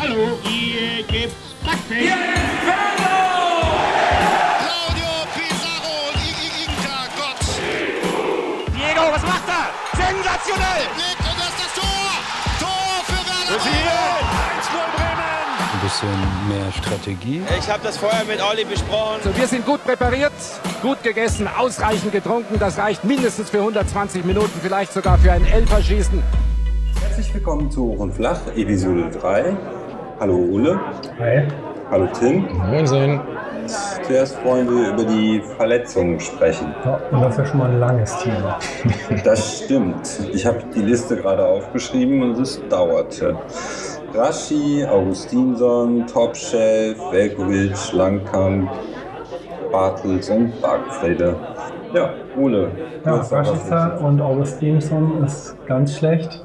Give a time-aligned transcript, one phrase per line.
[0.00, 2.08] Hallo, hier gibt's Backfisch.
[4.56, 6.16] Claudio Pizarro und
[6.56, 7.36] Inka Gott.
[8.74, 9.68] Diego, was macht er?
[9.92, 10.84] Sensationell!
[10.96, 12.08] Legt und das ist das Tor.
[12.60, 13.60] Tor für Werder.
[15.74, 16.16] ein bisschen
[16.48, 17.42] mehr Strategie.
[17.58, 19.36] Ich habe das vorher mit Olli besprochen.
[19.36, 20.32] Wir sind gut präpariert,
[20.80, 22.58] gut gegessen, ausreichend getrunken.
[22.58, 26.22] Das reicht mindestens für 120 Minuten, vielleicht sogar für ein Elferschießen.
[27.02, 29.79] Herzlich willkommen zu Hoch und Flach, Episode 3.
[30.20, 30.78] Hallo Ole.
[31.18, 31.48] Hi.
[31.90, 32.44] Hallo Tim.
[32.68, 32.84] Moin.
[34.06, 36.74] Zuerst wollen wir über die Verletzungen sprechen.
[36.84, 38.58] Ja, und das ist ja schon mal ein langes Thema.
[39.24, 40.20] Das stimmt.
[40.34, 43.34] Ich habe die Liste gerade aufgeschrieben und es dauerte.
[44.12, 48.70] Raschi, Augustinsson, Topchef, Velkovic, Langkamp,
[49.72, 51.34] Bartels und Bargfrede.
[51.94, 52.70] Ja, Ole.
[53.06, 56.44] Ja, Rashica und Augustinsson ist ganz schlecht,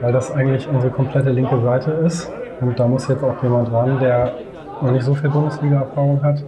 [0.00, 2.30] weil das eigentlich unsere komplette linke Seite ist.
[2.60, 4.32] Und da muss jetzt auch jemand ran, der
[4.80, 6.42] noch nicht so viel Bundesliga-Erfahrung hat.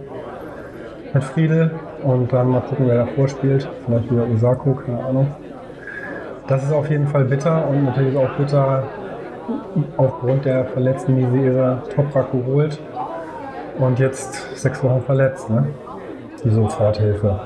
[1.13, 1.71] Mit Friedel.
[2.03, 3.69] Und dann mal gucken, wer davor spielt.
[3.85, 5.27] Vielleicht wieder Osako, keine Ahnung.
[6.47, 8.83] Das ist auf jeden Fall bitter und natürlich auch bitter
[9.97, 12.79] aufgrund der verletzten Misere Toprak geholt.
[13.77, 15.67] Und jetzt sechs Wochen verletzt, ne?
[16.43, 17.39] Die Soforthilfe.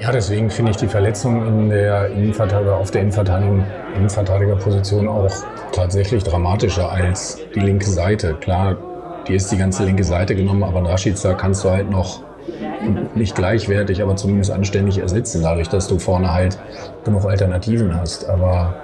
[0.00, 3.64] Ja, deswegen finde ich die Verletzung in der Innenverteidiger, auf der Innenverteidigung,
[3.96, 5.32] Innenverteidigerposition auch
[5.72, 8.34] tatsächlich dramatischer als die linke Seite.
[8.34, 8.76] Klar,
[9.26, 12.22] die ist die ganze linke Seite genommen, aber einen Rashica kannst du halt noch
[13.16, 16.58] nicht gleichwertig, aber zumindest anständig ersetzen, dadurch, dass du vorne halt
[17.04, 18.28] genug Alternativen hast.
[18.28, 18.74] Aber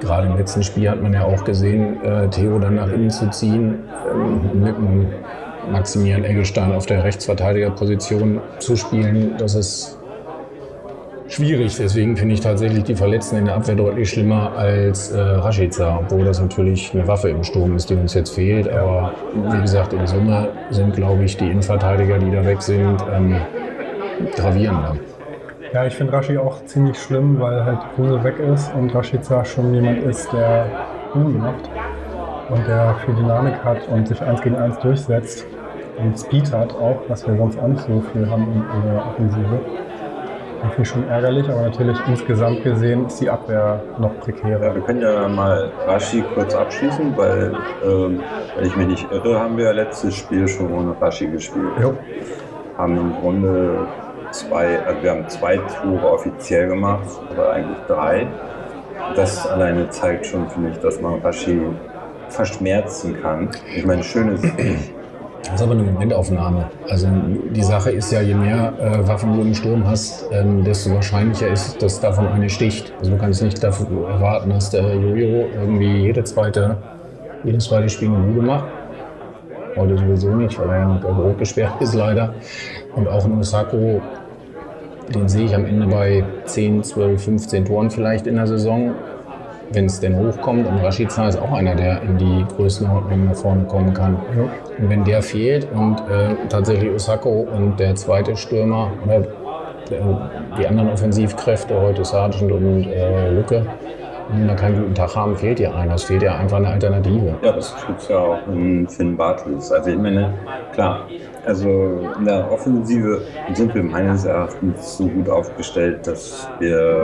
[0.00, 3.30] gerade im letzten Spiel hat man ja auch gesehen, äh, Theo dann nach innen zu
[3.30, 5.06] ziehen, ähm, mit einem
[5.72, 9.98] Maximilian Eggestein auf der Rechtsverteidigerposition zu spielen, das ist
[11.28, 11.76] schwierig.
[11.76, 16.24] Deswegen finde ich tatsächlich die Verletzten in der Abwehr deutlich schlimmer als äh, Rashica, obwohl
[16.24, 18.68] das natürlich eine Waffe im Sturm ist, die uns jetzt fehlt.
[18.68, 23.36] Aber wie gesagt, in Summe sind, glaube ich, die Innenverteidiger, die da weg sind, ähm,
[24.34, 24.96] gravierender.
[25.72, 29.74] Ja, ich finde Rashi auch ziemlich schlimm, weil halt Kruse weg ist und Rashica schon
[29.74, 30.66] jemand ist, der
[31.14, 31.68] Ruhen macht
[32.48, 35.46] und der viel Dynamik hat und sich eins gegen eins durchsetzt
[35.98, 39.60] und Speed hat auch, was wir sonst auch nicht so viel haben in der Offensive.
[40.66, 44.74] Das finde ich schon ärgerlich, aber natürlich insgesamt gesehen ist die Abwehr noch Ja, prekärer.
[44.74, 47.52] wir können ja mal Rashi kurz abschließen, weil,
[47.84, 48.20] ähm,
[48.56, 51.70] wenn ich mich nicht irre, haben wir ja letztes Spiel schon ohne Rashi gespielt.
[51.80, 51.94] Jo.
[52.76, 53.86] Haben im Grunde
[54.32, 58.26] zwei, also wir haben zwei Tore offiziell gemacht, oder eigentlich drei.
[59.14, 61.60] Das alleine zeigt schon, finde ich, dass man Rashi
[62.28, 63.50] verschmerzen kann.
[63.76, 64.92] Ich meine, schön ist nicht.
[65.44, 66.70] Das ist aber eine Momentaufnahme.
[66.88, 67.08] Also
[67.54, 71.48] die Sache ist ja, je mehr äh, Waffen du im Sturm hast, ähm, desto wahrscheinlicher
[71.48, 72.92] ist, dass davon eine sticht.
[72.98, 76.76] Also du kannst nicht dafür erwarten, dass der Jojo irgendwie jede zweite,
[77.44, 78.64] jedes zweite Spiel eine Bude macht.
[79.76, 82.34] Heute sowieso nicht, weil er ja gelb rot gesperrt ist leider.
[82.94, 84.00] Und auch in Osako,
[85.14, 88.94] den sehe ich am Ende bei 10, 12, 15 Toren vielleicht in der Saison
[89.72, 90.66] wenn es denn hochkommt.
[90.66, 94.16] Und Rashica ist auch einer, der in die Größenordnung nach vorne kommen kann.
[94.78, 100.00] Und wenn der fehlt und äh, tatsächlich Osako und der zweite Stürmer oder äh,
[100.58, 103.66] die anderen Offensivkräfte, heute Sargent und äh, Lücke,
[104.28, 105.94] wenn wir keinen guten Tag haben, fehlt dir einer.
[105.94, 107.36] Es fehlt ja einfach eine Alternative.
[107.42, 109.70] Ja, das tut ja auch in Finn Bartels.
[109.70, 110.34] Also ich meine,
[110.72, 111.06] klar,
[111.44, 113.22] also in der Offensive
[113.52, 117.02] sind wir meines Erachtens so gut aufgestellt, dass wir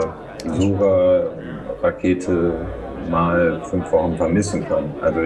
[0.59, 1.23] sogar
[1.83, 2.53] Rakete
[3.11, 4.93] mal fünf Wochen vermissen können.
[5.01, 5.19] Also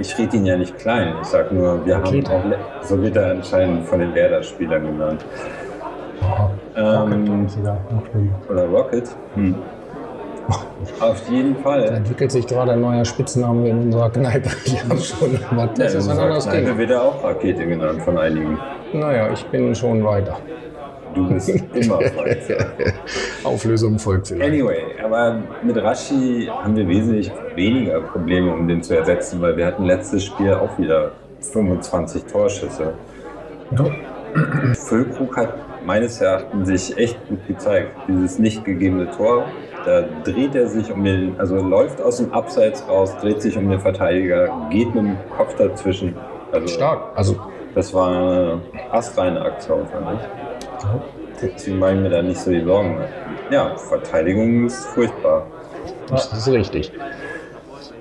[0.00, 1.14] ich, rede ihn ja nicht klein.
[1.20, 2.32] Ich sage nur, wir Rakete.
[2.32, 5.24] haben auch, so wird er anscheinend von den Werder-Spielern genannt.
[6.74, 7.78] Ähm, noch schlimmer.
[8.48, 9.14] oder Rocket.
[9.34, 9.54] Hm.
[11.00, 11.84] Auf jeden Da Fall.
[11.84, 14.48] entwickelt sich gerade ein neuer Spitzname in unserer Kneipe.
[14.64, 16.78] Ich habe schon, aber das Ja, ist in ein anderes Ding.
[16.78, 18.58] wird er auch Rakete genannt von einigen.
[18.92, 20.38] Naja, ich bin schon weiter.
[21.14, 22.66] Du bist immer weiter.
[23.44, 24.52] Auflösung folgt vielleicht.
[24.52, 29.66] Anyway, aber mit Rashi haben wir wesentlich weniger Probleme, um den zu ersetzen, weil wir
[29.66, 32.94] hatten letztes Spiel auch wieder 25 Torschüsse.
[34.74, 35.54] Füllkrug hat
[35.84, 37.90] meines Erachtens sich echt gut gezeigt.
[38.08, 39.44] Dieses nicht gegebene Tor,
[39.84, 43.68] da dreht er sich um den, also läuft aus dem Abseits raus, dreht sich um
[43.68, 46.14] den Verteidiger, geht mit dem Kopf dazwischen.
[46.52, 47.00] Also, Stark.
[47.16, 47.36] Also
[47.74, 48.60] Das war eine
[48.90, 50.51] astreine Aktion, fand ich.
[51.40, 52.98] Deswegen mache ich mir da nicht so die Sorgen.
[53.50, 55.46] Ja, Verteidigung ist furchtbar.
[56.08, 56.92] das ist richtig.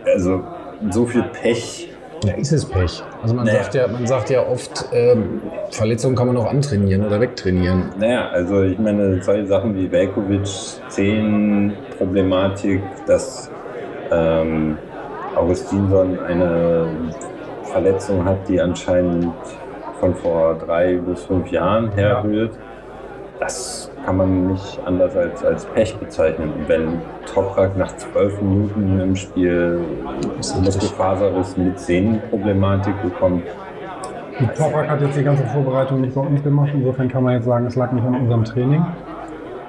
[0.05, 0.43] Also
[0.89, 1.87] so viel Pech.
[2.23, 3.03] Ja, ist es Pech.
[3.23, 3.63] Also man, Naja.
[3.63, 5.41] sagt, ja, man sagt ja oft, ähm,
[5.71, 7.89] Verletzungen kann man auch antrainieren oder wegtrainieren.
[7.97, 10.45] Naja, also ich meine, solche Sachen wie Velkovic,
[10.89, 13.49] 10 Problematik, dass
[14.11, 14.77] ähm,
[15.35, 16.85] Augustinson eine
[17.63, 19.33] Verletzung hat, die anscheinend
[19.99, 22.53] von vor drei bis fünf Jahren herrührt.
[23.41, 26.53] Das kann man nicht anders als, als Pech bezeichnen.
[26.67, 29.79] Wenn Toprak nach zwölf Minuten im Spiel
[30.63, 33.43] Muskelfaserriss mit Sehnenproblematik bekommt,
[34.55, 36.69] Toprak hat jetzt die ganze Vorbereitung nicht bei uns gemacht.
[36.71, 38.85] Insofern kann man jetzt sagen, es lag nicht an unserem Training.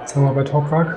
[0.01, 0.95] Das haben wir bei Toprak.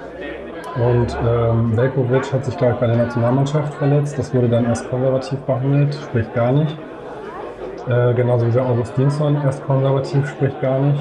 [0.75, 4.19] Und ähm, Velkovic hat sich, glaube ich, bei der Nationalmannschaft verletzt.
[4.19, 6.77] Das wurde dann erst konservativ behandelt, sprich gar nicht.
[7.89, 11.01] Äh, genauso wie der Augustinsson erst konservativ, sprich gar nicht.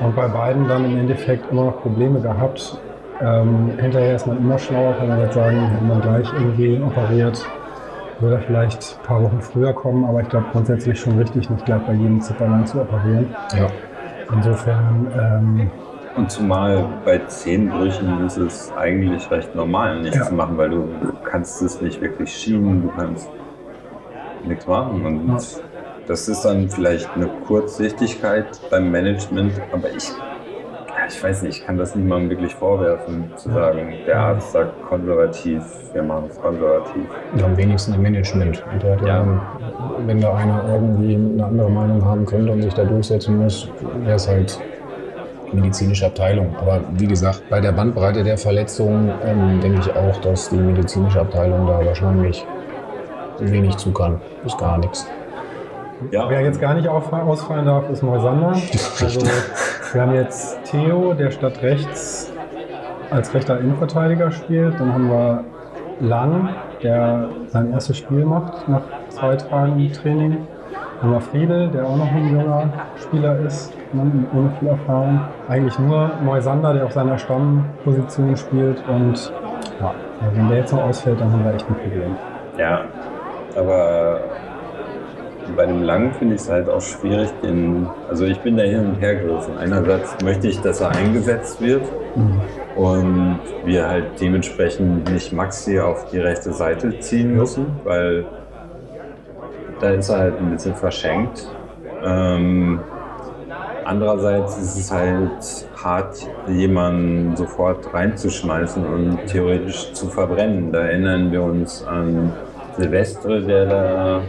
[0.00, 2.78] Und bei beiden dann im Endeffekt immer noch Probleme gehabt.
[3.20, 7.44] Ähm, hinterher ist man immer schlauer, kann man jetzt sagen, wenn man gleich irgendwie operiert,
[8.18, 11.64] würde er vielleicht ein paar Wochen früher kommen, aber ich glaube grundsätzlich schon richtig, nicht
[11.66, 13.34] gleich bei jedem Zipperlein zu operieren.
[13.58, 13.66] Ja.
[14.32, 15.70] Insofern, ähm,
[16.16, 20.24] Und zumal bei Zehenbrüchen ist es eigentlich recht normal, nichts Ja.
[20.24, 20.88] zu machen, weil du
[21.24, 23.28] kannst es nicht wirklich schieben, du kannst
[24.44, 25.04] nichts machen.
[25.04, 25.34] Und Ja.
[26.10, 31.64] Das ist dann vielleicht eine Kurzsichtigkeit beim Management, aber ich, ja, ich weiß nicht, ich
[31.64, 35.62] kann das niemandem wirklich vorwerfen, zu sagen, der Arzt sagt konservativ,
[35.92, 37.04] wir machen es konservativ.
[37.32, 38.60] Und am wenigsten im Management.
[38.82, 39.06] Der Ja.
[39.06, 39.40] ja.
[40.04, 43.68] wenn da einer irgendwie eine andere Meinung haben könnte und sich da durchsetzen muss,
[44.02, 44.58] wäre es halt
[45.52, 46.56] die medizinische Abteilung.
[46.60, 51.20] Aber wie gesagt, bei der Bandbreite der Verletzungen ähm, denke ich auch, dass die medizinische
[51.20, 52.44] Abteilung da wahrscheinlich
[53.38, 54.20] wenig zu kann.
[54.42, 55.06] Bis gar nichts.
[56.10, 58.52] Ja, wer jetzt gar nicht ausfallen darf, ist Neusander.
[59.00, 59.20] Also,
[59.92, 62.32] wir haben jetzt Theo, der statt rechts
[63.10, 64.78] als rechter Innenverteidiger spielt.
[64.78, 65.44] Dann haben wir
[66.00, 66.48] Lang,
[66.82, 70.46] der sein erstes Spiel macht nach zwei Tagen Training.
[71.00, 75.20] Dann haben wir Friedel, der auch noch ein junger Spieler ist, ne, ohne viel Erfahrung.
[75.48, 78.82] Eigentlich nur Neusander, der auf seiner Stammposition spielt.
[78.88, 79.32] Und
[79.80, 79.94] ja,
[80.34, 82.16] wenn der jetzt noch ausfällt, dann haben wir echt ein Problem.
[82.56, 82.82] Ja,
[83.56, 84.20] aber
[85.56, 88.86] bei dem Langen finde ich es halt auch schwierig, den, also ich bin da hin
[88.86, 89.56] und her gerissen.
[89.58, 91.82] Einerseits möchte ich, dass er eingesetzt wird
[92.76, 98.24] und wir halt dementsprechend nicht Maxi auf die rechte Seite ziehen müssen, weil
[99.80, 101.46] da ist er halt ein bisschen verschenkt.
[102.04, 102.80] Ähm,
[103.84, 110.72] andererseits ist es halt hart, jemanden sofort reinzuschmeißen und theoretisch zu verbrennen.
[110.72, 112.32] Da erinnern wir uns an
[112.76, 114.22] Silvestre, der da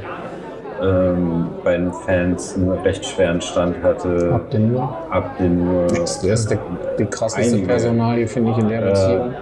[0.82, 4.32] ähm, bei den Fans einen recht schweren Stand hatte.
[4.34, 4.84] Ab den nur.
[5.10, 5.88] Ab den nur.
[5.88, 6.60] Das ist der,
[6.98, 7.68] die krasseste Einige.
[7.68, 9.34] Personalie, finde ich, in der Beziehung.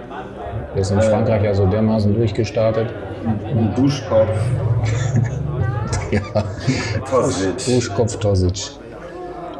[0.74, 2.86] Der ist in Frankreich ja so dermaßen durchgestartet.
[3.76, 4.28] Duschkopf.
[6.10, 6.20] Ja.
[7.08, 7.56] Kosic.
[7.66, 8.72] Duschkopf Tosic.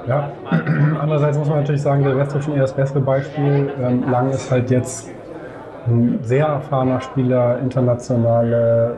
[0.08, 0.32] Ja,
[1.00, 3.70] andererseits muss man natürlich sagen, der West ist schon eher das bessere Beispiel.
[3.80, 5.08] Ähm, Lang ist halt jetzt
[5.86, 8.96] ein sehr erfahrener Spieler, internationale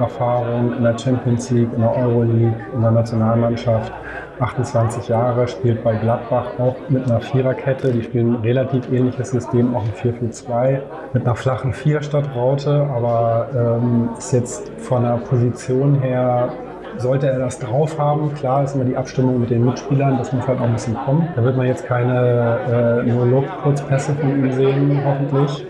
[0.00, 3.92] Erfahrung in der Champions League, in der Euroleague, in der Nationalmannschaft.
[4.40, 7.92] 28 Jahre, spielt bei Gladbach auch mit einer Viererkette.
[7.92, 10.80] Die spielen ein relativ ähnliches System, auch ein 4-4-2
[11.12, 16.50] mit einer flachen Vier statt Raute, aber ähm, ist jetzt von der Position her
[16.96, 20.46] sollte er das drauf haben, klar ist immer die Abstimmung mit den Mitspielern, das muss
[20.46, 21.28] halt auch ein bisschen kommen.
[21.34, 25.66] Da wird man jetzt keine äh, nur Lob-Kurzpässe von ihm sehen, hoffentlich,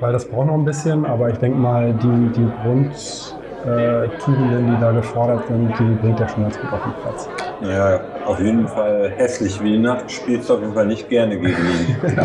[0.00, 4.92] weil das braucht noch ein bisschen, aber ich denke mal, die, die Grundtugenden, die da
[4.92, 7.28] gefordert sind, die bringt er schon ganz gut auf den Platz.
[7.62, 10.10] Ja, auf jeden Fall hässlich wie die Nacht.
[10.10, 11.96] Spielst du auf jeden Fall nicht gerne gegen ihn.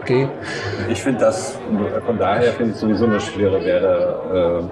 [0.00, 0.28] Okay.
[0.88, 1.58] Ich finde das,
[2.04, 4.62] von daher finde ich sowieso eine schwere Werder, äh,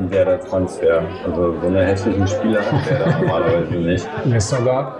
[0.00, 1.02] ein Werder Transfer.
[1.26, 4.08] Also so eine hässlichen Spieler hat Werder normalerweise nicht.
[4.26, 4.94] Westergaard,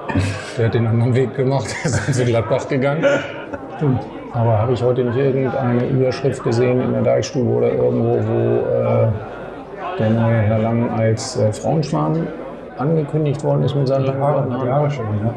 [0.56, 3.04] der hat den anderen Weg gemacht, der ist zu Gladbach gegangen.
[3.76, 4.00] Stimmt.
[4.38, 9.08] Aber habe ich heute nicht irgendeine Überschrift gesehen in der Deichstube oder irgendwo, wo äh,
[9.98, 12.24] der neue Herr Lang als äh, Frauenschwan
[12.76, 14.82] angekündigt worden ist mit seinen langen Haare, blonden die Haaren?
[14.82, 15.34] Haare schon, ja.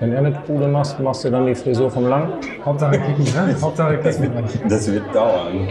[0.00, 2.32] Wenn er eine Bude machst, machst du dann die Frisur vom Lang?
[2.64, 3.54] Hauptsache kicken, ne?
[3.62, 4.32] Hauptsache kicken.
[4.68, 5.68] Das wird dauern.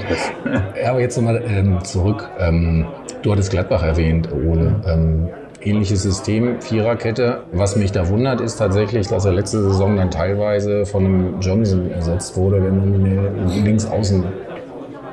[0.82, 2.30] Ja, aber jetzt nochmal ähm, zurück.
[2.40, 2.86] Ähm,
[3.22, 4.76] du hattest Gladbach erwähnt, Ole.
[4.88, 5.28] Ähm,
[5.62, 7.44] ähnliches System, Viererkette.
[7.52, 11.92] Was mich da wundert, ist tatsächlich, dass er letzte Saison dann teilweise von einem Johnson
[11.92, 13.32] ersetzt wurde, der nominell
[13.64, 14.24] links außen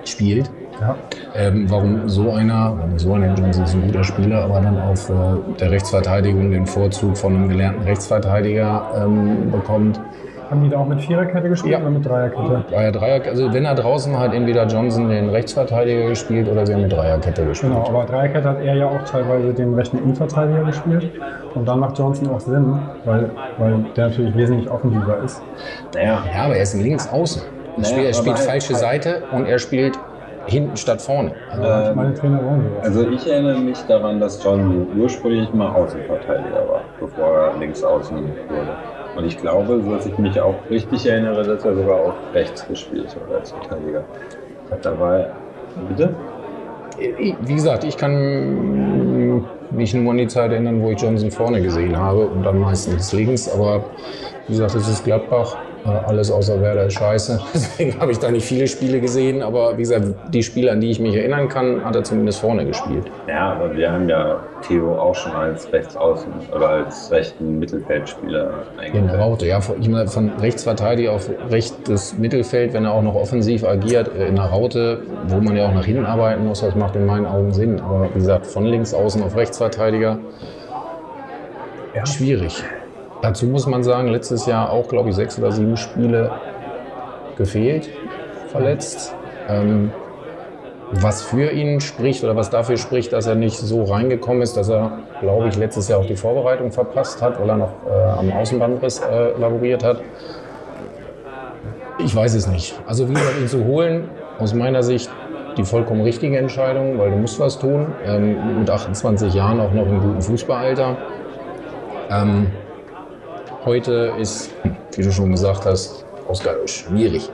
[0.05, 0.51] spielt.
[0.81, 0.97] Ja.
[1.35, 5.15] Ähm, warum so einer, so einer, Johnson ist ein guter Spieler, aber dann auf äh,
[5.59, 10.01] der Rechtsverteidigung den Vorzug von einem gelernten Rechtsverteidiger ähm, bekommt.
[10.49, 11.81] Haben die da auch mit Viererkette gespielt Ja.
[11.81, 12.65] oder mit Dreierkette?
[12.71, 16.83] Dreier, also wenn er draußen war, hat entweder Johnson den Rechtsverteidiger gespielt oder sie haben
[16.83, 17.73] mit Dreierkette gespielt.
[17.73, 21.11] Genau, aber Dreierkette hat er ja auch teilweise den rechten Innenverteidiger gespielt.
[21.55, 25.43] Und dann macht Johnson auch Sinn, weil, weil der natürlich wesentlich offensiver ist.
[25.95, 27.43] naja, Ja, aber er ist links außen.
[27.43, 29.99] Er Naja, spielt, er spielt falsche halt- Seite und er spielt
[30.47, 31.33] hinten statt vorne.
[31.51, 32.85] Also meine Trainer wollen sowas.
[32.87, 38.17] Also ich erinnere mich daran, dass John ursprünglich mal Außenverteidiger war, bevor er links außen
[38.17, 38.77] wurde.
[39.17, 43.17] Und ich glaube, dass ich mich auch richtig erinnere, dass er sogar auch rechts gespielt
[43.17, 44.05] hat als Verteidiger.
[44.83, 45.33] Da war
[45.75, 46.15] bitte?
[46.99, 51.97] Wie gesagt, ich kann mich nur an die Zeit erinnern, wo ich Johnson vorne gesehen
[51.97, 53.49] habe und dann meistens links.
[53.49, 53.85] Aber
[54.47, 55.66] wie gesagt, es ist Gladbach.
[56.07, 57.41] Alles außer Werder ist scheiße.
[57.55, 59.43] Deswegen habe ich da nicht viele Spiele gesehen.
[59.43, 62.65] Aber wie gesagt, die Spiele, an die ich mich erinnern kann, hat er zumindest vorne
[62.65, 63.05] gespielt.
[63.29, 69.15] Ja, aber wir haben ja Theo auch schon als Rechtsaußen oder als rechten Mittelfeldspieler eingesetzt.
[69.15, 69.61] In Raute, ja.
[69.81, 74.37] Ich meine, von Rechtsverteidiger auf rechtes Mittelfeld, wenn er auch noch offensiv agiert, äh, in
[74.37, 77.53] der Raute, wo man ja auch nach hinten arbeiten muss, das macht in meinen Augen
[77.53, 77.81] Sinn.
[77.81, 80.19] Aber wie gesagt, von links außen auf Rechtsverteidiger,
[81.95, 82.07] ja.
[82.07, 82.65] schwierig.
[83.27, 86.31] Dazu muss man sagen, letztes Jahr auch, glaube ich, sechs oder sieben Spiele
[87.37, 87.89] gefehlt,
[88.53, 89.17] verletzt.
[89.49, 89.91] Ähm,
[90.93, 94.69] was für ihn spricht oder was dafür spricht, dass er nicht so reingekommen ist, dass
[94.69, 98.31] er, glaube ich, letztes Jahr auch die Vorbereitung verpasst hat, weil er noch äh, am
[98.31, 100.01] Außenbandriss äh, laboriert hat.
[101.99, 102.79] Ich weiß es nicht.
[102.87, 105.11] Also wie gesagt, ihn zu holen, aus meiner Sicht
[105.57, 107.89] die vollkommen richtige Entscheidung, weil du musst was tun.
[108.05, 110.97] Ähm, mit 28 Jahren auch noch im guten Fußballalter.
[112.09, 112.53] Ähm,
[113.67, 114.55] Heute ist,
[114.95, 117.29] wie du schon gesagt hast, Oscar schwierig.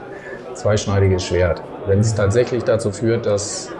[0.55, 1.63] Zweischneidiges Schwert.
[1.87, 3.71] Wenn es tatsächlich dazu führt, dass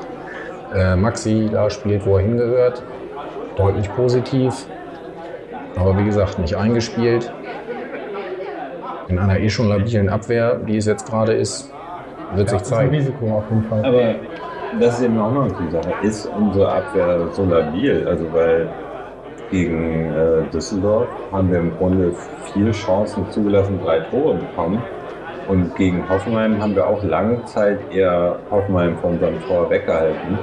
[0.75, 2.83] äh, Maxi da spielt, wo er hingehört,
[3.57, 4.67] deutlich positiv.
[5.77, 7.33] Aber wie gesagt, nicht eingespielt.
[9.09, 11.73] In einer eh schon labilen Abwehr, wie es jetzt gerade ist,
[12.35, 12.93] wird ja, sich zeigen.
[12.93, 13.83] Das ist ein Risiko auf jeden Fall.
[13.83, 14.15] Aber
[14.79, 15.91] das ist eben auch noch die Sache.
[16.03, 18.07] Ist unsere Abwehr so labil?
[18.07, 18.69] Also, weil
[19.53, 22.13] gegen äh, Düsseldorf haben wir im Grunde
[22.53, 24.83] viele Chancen zugelassen, drei Tore bekommen.
[25.49, 30.39] Und gegen Hoffenheim haben wir auch lange Zeit eher Hoffenheim von unserem Tor weggehalten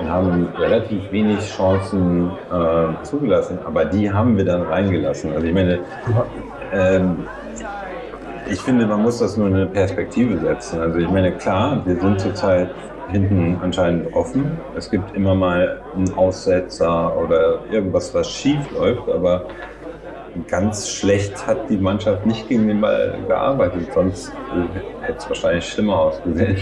[0.00, 5.32] und haben relativ wenig Chancen äh, zugelassen, aber die haben wir dann reingelassen.
[5.32, 5.80] Also ich meine,
[6.72, 7.26] ähm,
[8.50, 10.80] ich finde, man muss das nur in eine Perspektive setzen.
[10.80, 12.70] Also ich meine, klar, wir sind zurzeit
[13.10, 14.58] hinten anscheinend offen.
[14.76, 19.46] Es gibt immer mal einen Aussetzer oder irgendwas, was schief läuft, aber
[20.48, 24.32] ganz schlecht hat die Mannschaft nicht gegen den Ball gearbeitet, sonst
[25.02, 26.56] hätte es wahrscheinlich schlimmer ausgesehen.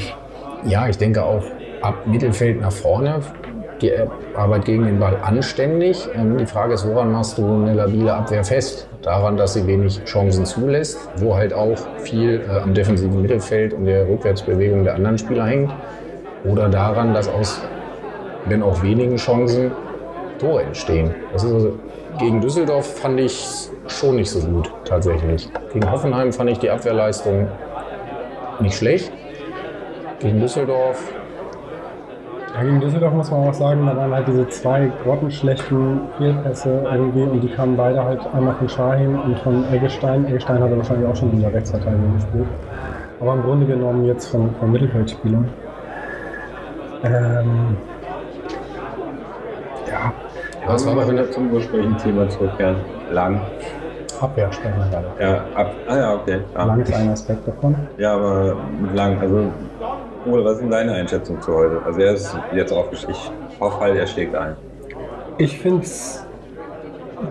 [0.64, 1.45] Ja, ich denke auch
[1.83, 3.21] ab Mittelfeld nach vorne
[3.81, 3.93] die
[4.35, 6.09] Arbeit gegen den Ball anständig.
[6.14, 8.88] Ähm, die Frage ist, woran machst du eine labile Abwehr fest?
[9.02, 13.85] Daran, dass sie wenig Chancen zulässt, wo halt auch viel äh, am defensiven Mittelfeld und
[13.85, 15.71] der Rückwärtsbewegung der anderen Spieler hängt
[16.45, 17.61] oder daran, dass aus,
[18.47, 19.73] wenn auch wenigen Chancen,
[20.38, 21.14] Tore entstehen.
[21.33, 21.78] Also,
[22.18, 25.49] gegen Düsseldorf fand ich schon nicht so gut, tatsächlich.
[25.73, 27.49] Gegen Hoffenheim fand ich die Abwehrleistung
[28.61, 29.12] nicht schlecht.
[30.21, 31.00] Gegen Düsseldorf.
[32.54, 37.23] Ja, gegen Düsseldorf muss man auch sagen, da waren halt diese zwei grottenschlechten Fehlpässe irgendwie
[37.23, 40.26] und die kamen beide halt einmal von Schahin und von Eggestein.
[40.26, 42.49] Eggestein hat er wahrscheinlich auch schon in der Rechtsverteidigung gespielt.
[43.21, 45.49] Aber im Grunde genommen jetzt von, von Mittelfeldspielern.
[47.05, 47.76] Ähm,
[49.88, 50.12] ja.
[50.67, 52.76] Was war mal wieder zum ursprünglichen Thema zurückkehren?
[53.12, 53.40] Lang.
[54.21, 55.07] Abwehr sprechen wir gerade.
[55.21, 56.40] Ja, ab, ah ja, okay.
[56.55, 56.64] Ja.
[56.64, 57.76] Lang ist ein Aspekt davon.
[57.97, 59.52] Ja, aber mit lang, also
[60.26, 61.81] Ole, was ist denn deine Einschätzung zu heute?
[61.85, 63.14] Also er ist jetzt aufgestiegen.
[63.14, 64.57] Ich hoffe halt, er schlägt ein.
[65.38, 66.26] Ich finde es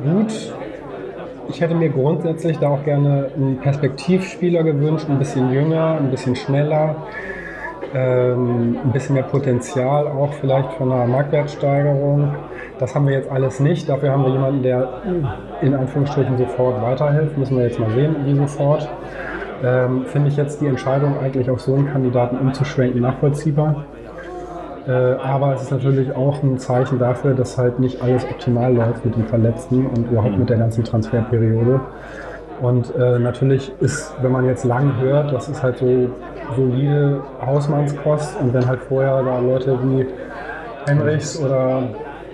[0.03, 0.53] gut.
[1.49, 6.35] Ich hätte mir grundsätzlich da auch gerne einen Perspektivspieler gewünscht, ein bisschen jünger, ein bisschen
[6.35, 6.95] schneller
[7.93, 12.35] ähm, ein bisschen mehr Potenzial auch vielleicht von einer Marktwertsteigerung.
[12.79, 13.89] Das haben wir jetzt alles nicht.
[13.89, 15.01] Dafür haben wir jemanden, der
[15.61, 17.37] in Anführungsstrichen sofort weiterhilft.
[17.37, 18.87] Müssen wir jetzt mal sehen, wie sofort.
[19.63, 23.85] Ähm, Finde ich jetzt die Entscheidung eigentlich auf so einen Kandidaten umzuschwenken nachvollziehbar.
[24.87, 29.03] Äh, aber es ist natürlich auch ein Zeichen dafür, dass halt nicht alles optimal läuft
[29.03, 31.81] mit den Verletzten und überhaupt mit der ganzen Transferperiode.
[32.61, 36.09] Und äh, natürlich ist, wenn man jetzt lang hört, das ist halt so
[36.55, 38.39] solide Hausmannskost.
[38.39, 40.05] Und wenn halt vorher da Leute wie
[40.85, 41.83] Henrichs oder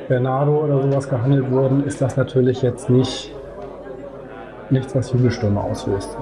[0.08, 3.34] Bernardo oder sowas gehandelt wurden, ist das natürlich jetzt nicht
[4.70, 6.18] nichts, was Jubelstürme auslöst.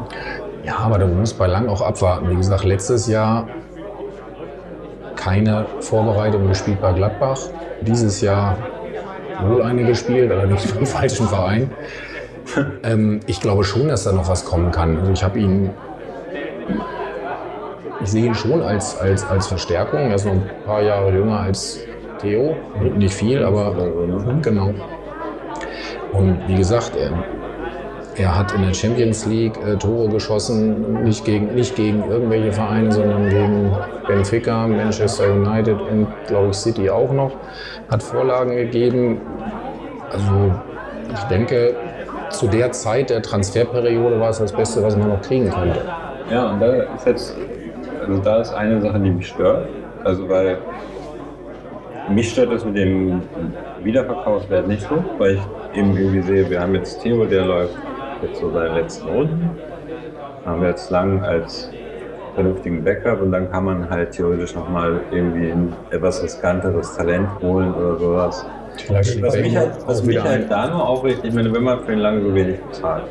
[0.64, 2.30] Ja, aber du musst bei Lang auch abwarten.
[2.30, 3.48] Wie gesagt, letztes Jahr
[5.16, 7.40] keine Vorbereitung gespielt bei Gladbach.
[7.82, 8.58] Dieses Jahr
[9.44, 11.72] wohl eine gespielt, allerdings beim falschen Verein.
[12.84, 14.98] ähm, ich glaube schon, dass da noch was kommen kann.
[14.98, 15.72] Also ich habe ihn
[18.04, 20.00] ich sehe ihn schon als, als, als Verstärkung.
[20.00, 21.80] Er ist noch ein paar Jahre jünger als
[22.20, 22.56] Theo.
[22.96, 23.74] Nicht viel, aber
[24.42, 24.74] genau.
[26.14, 27.12] Und wie gesagt, er,
[28.16, 32.92] er hat in der Champions League äh, Tore geschossen, nicht gegen, nicht gegen irgendwelche Vereine,
[32.92, 33.72] sondern gegen
[34.08, 37.32] Benfica, Manchester United und, glaube ich, City auch noch.
[37.90, 39.22] Hat Vorlagen gegeben.
[40.12, 40.54] Also
[41.14, 41.76] ich denke,
[42.30, 45.82] zu der Zeit der Transferperiode war es das Beste, was man noch kriegen konnte.
[46.30, 47.36] Ja, und da ist jetzt,
[48.02, 49.68] also da ist eine Sache, die mich stört.
[50.04, 50.58] Also weil
[52.10, 53.22] mich stört das mit dem
[53.84, 57.76] Wiederverkaufswert nicht so, weil ich eben irgendwie sehe, wir haben jetzt Theo, der läuft
[58.22, 59.50] jetzt so seine letzten Runden.
[60.46, 61.72] Haben wir jetzt lang als
[62.34, 67.74] vernünftigen Backup und dann kann man halt theoretisch nochmal irgendwie ein etwas riskanteres Talent holen
[67.74, 68.46] oder sowas.
[68.88, 72.00] Was mich halt, was mich halt da nur aufregt, ich meine, wenn man für ihn
[72.00, 73.04] lange so wenig bezahlt,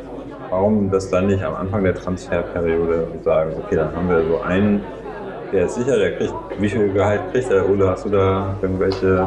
[0.50, 4.80] warum das dann nicht am Anfang der Transferperiode sagen, okay, dann haben wir so einen,
[5.52, 7.68] der ist sicher, der kriegt, wie viel Gehalt kriegt er?
[7.68, 9.26] Ole, hast du da irgendwelche,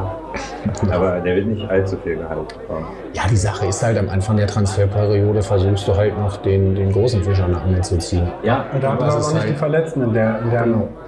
[0.92, 2.88] aber der wird nicht allzu viel Gehalt bekommen.
[3.13, 6.92] Ja, die Sache ist halt, am Anfang der Transferperiode versuchst du halt noch den, den
[6.92, 8.27] großen Fischer nach mir zu ziehen.
[8.44, 10.65] Ja, Und da haben wir auch nicht halt- die Verletzten in der, in der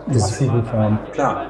[0.07, 0.99] massiven Form.
[1.13, 1.45] Klar.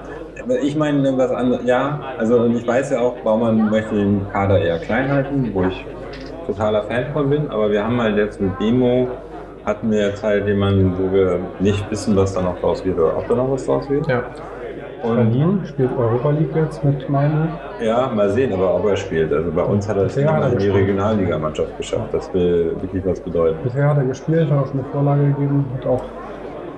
[0.61, 4.59] Ich meine, was anderes, ja, also und ich weiß ja auch, Baumann möchte den Kader
[4.59, 5.83] eher klein halten, wo ich
[6.45, 9.07] totaler Fan von bin, aber wir haben halt jetzt mit Demo,
[9.65, 13.17] hatten wir jetzt halt jemanden, wo wir nicht wissen, was da noch draus wird oder
[13.17, 14.07] ob da noch was draus wird.
[14.07, 14.23] Ja.
[15.03, 17.51] Und Berlin spielt Europa League jetzt mit Mainz.
[17.81, 19.31] ja, mal sehen, aber ob er spielt.
[19.31, 20.69] Also bei uns hat er es Ja, nicht mal hat er in die.
[20.69, 22.11] Regionalligamannschaft geschafft.
[22.11, 23.57] Das will wirklich was bedeuten.
[23.63, 26.03] Bisher hat er gespielt, hat auch schon eine Vorlage gegeben, hat auch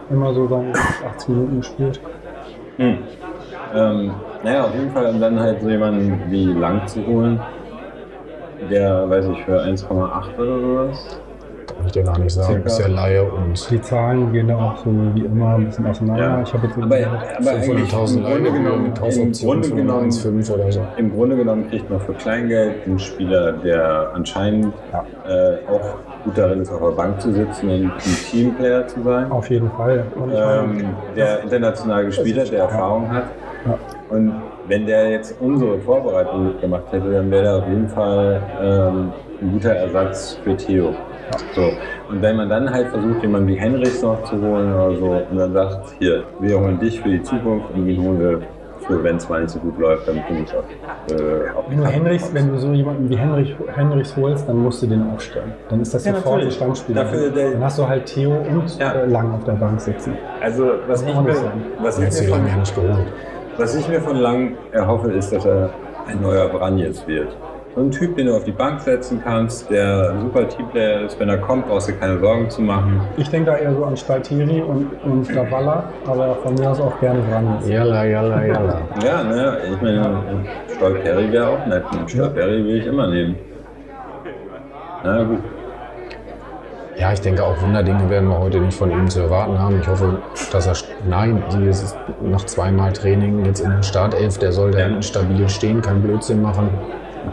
[0.10, 0.74] immer so seine
[1.14, 2.02] 80 Minuten gespielt.
[2.78, 2.98] Hm.
[3.76, 4.12] Ähm,
[4.44, 7.40] naja, auf jeden Fall dann halt so jemanden wie Lang zu holen,
[8.70, 11.20] der, weiß ich, für 1,8 oder sowas.
[11.78, 12.54] Kann ich dir gar nicht sagen.
[12.54, 12.68] Circa.
[12.68, 16.24] Ist ja Laie und Die Zahlen gehen da auch so wie immer ein bisschen auseinander.
[16.24, 16.42] Ja.
[16.42, 20.52] Ich habe jetzt Aber, aber eigentlich 500.000 im Grunde genommen, mit im Grunde genommen 1,5
[20.54, 20.88] oder so.
[20.98, 24.74] Im Grunde genommen kriegt man für Kleingeld einen Spieler, der anscheinend
[25.28, 27.92] äh, auch gut darin ist, auf der Bank zu sitzen und ein
[28.32, 29.32] Teamplayer zu sein.
[29.32, 30.06] auf jeden Fall.
[30.34, 30.86] Ähm,
[31.16, 33.26] der international gespielt hat, der Erfahrung hat.
[33.66, 33.78] Ja.
[34.10, 34.34] Und
[34.68, 39.52] wenn der jetzt unsere Vorbereitung mitgemacht hätte, dann wäre er auf jeden Fall ähm, ein
[39.54, 40.94] guter Ersatz für Theo.
[41.54, 41.62] So.
[42.10, 45.38] Und wenn man dann halt versucht, jemanden wie Henrichs noch zu holen oder so, und
[45.38, 48.40] dann sagt, hier, wir holen dich für die Zukunft und den holen wir
[48.88, 50.64] für, wenn es mal nicht so gut läuft, dann bin ich auch.
[51.14, 54.82] Äh, auf wenn du, Henrichs, wenn du so jemanden wie Henrich, Henrichs holst, dann musst
[54.84, 55.52] du den aufstellen.
[55.70, 56.52] Dann ist das Ja, sofort ein.
[56.52, 57.04] Stammspieler.
[57.04, 58.94] Dafür der- dann hast du halt Theo und Ja.
[58.94, 60.14] äh, Lang auf der Bank sitzen.
[60.42, 61.36] Also, was ich, mir,
[61.82, 63.08] was, ich die mir lange von, nicht geholt.
[63.58, 65.70] Was ich mir von Lang erhoffe, ist, dass er
[66.08, 67.36] ein neuer Branjes wird.
[67.76, 71.20] So ein Typ, den du auf die Bank setzen kannst, der ein super Teamplayer ist.
[71.20, 73.02] Wenn er kommt, brauchst du keine Sorgen zu machen.
[73.18, 77.00] Ich denke da eher so an Staltiri und, und Davala, aber von mir aus auch
[77.00, 77.60] gerne dran.
[77.68, 78.82] Jalla, jalla, jalla.
[79.06, 80.24] Ja, ne, ich meine,
[80.76, 81.84] Stolperry wäre auch nett.
[81.92, 83.36] Und Stolperry will ich immer nehmen.
[85.04, 85.40] Na gut.
[87.00, 89.80] Ja, ich denke auch Wunderdinge werden wir heute nicht von ihm zu erwarten haben.
[89.80, 90.20] Ich hoffe,
[90.52, 90.74] dass er,
[91.08, 95.48] nein, es ist nach zweimal Training jetzt in der Startelf, der soll da hinten stabil
[95.48, 96.70] stehen, kein Blödsinn machen.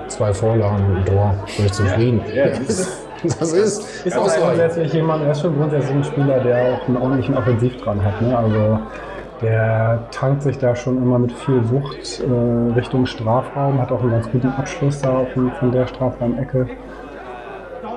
[0.08, 2.20] Zwei Vorlagen und ein Tor, bin ich zufrieden.
[2.34, 2.46] Ja,
[3.38, 6.98] Das ist, Ist auch grundsätzlich jemand, er ist schon grundsätzlich ein Spieler, der auch einen
[6.98, 8.20] ordentlichen Offensiv dran hat.
[8.20, 8.36] Ne?
[8.36, 8.78] Also
[9.40, 14.10] der tankt sich da schon immer mit viel Wucht äh, Richtung Strafraum, hat auch einen
[14.10, 16.68] ganz guten Abschluss da auf von der Strafraum-Ecke.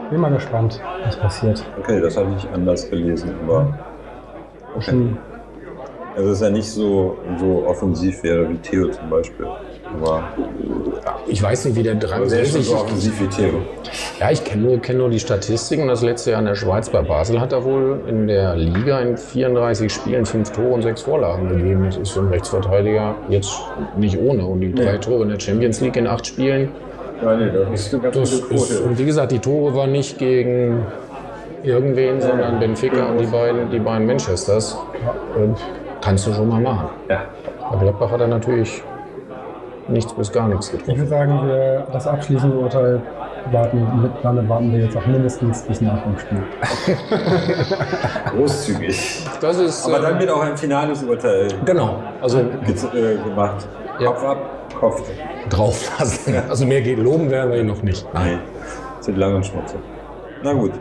[0.09, 1.63] Bin mal gespannt, was passiert.
[1.79, 3.77] Okay, das habe ich anders gelesen, aber
[4.79, 5.17] Schon,
[6.15, 9.45] also es ist ja nicht so, so offensiv wäre wie Theo zum Beispiel.
[9.99, 10.23] Aber
[11.27, 13.61] Ich weiß nicht, wie der aber der ist schon 63 so offensiv wie Theo.
[14.19, 15.87] Ja, ich kenne nur, kenn nur die Statistiken.
[15.87, 19.17] Das letzte Jahr in der Schweiz bei Basel hat er wohl in der Liga in
[19.17, 21.85] 34 Spielen fünf Tore und sechs Vorlagen gegeben.
[21.85, 23.51] Das ist für einen Rechtsverteidiger jetzt
[23.97, 24.45] nicht ohne.
[24.45, 26.69] Und die drei Tore in der Champions League in acht Spielen.
[27.21, 29.91] Ja, nee, das ist eine ganz Das gute ist, und wie gesagt, die Tore waren
[29.91, 30.85] nicht gegen
[31.63, 34.77] irgendwen, sondern Benfica und die beiden, die beiden Manchesters.
[35.35, 35.49] Äh,
[36.01, 36.89] Kannst du schon mal machen.
[37.09, 37.23] Ja.
[37.71, 38.81] Bei Gladbach hat er natürlich
[39.87, 40.91] nichts bis gar nichts getroffen.
[40.91, 43.01] ich würde sagen, wir, das abschließende Urteil
[43.51, 46.43] warten, mit, damit warten wir jetzt auch mindestens bis nach dem Spiel.
[48.31, 49.25] Großzügig.
[49.41, 49.85] Das ist.
[49.85, 51.99] Aber dann äh, wird auch ein finales Urteil genau.
[52.21, 53.67] Also äh, gemacht.
[53.99, 54.07] Ja.
[54.07, 54.37] Kopf ab,
[54.79, 55.01] Kopf.
[55.49, 56.35] drauf lassen.
[56.49, 58.05] Also mehr geht loben werden wir ihn noch nicht.
[58.13, 58.39] Nein,
[58.99, 59.79] sind lang und schmutzig.
[60.43, 60.71] Na gut.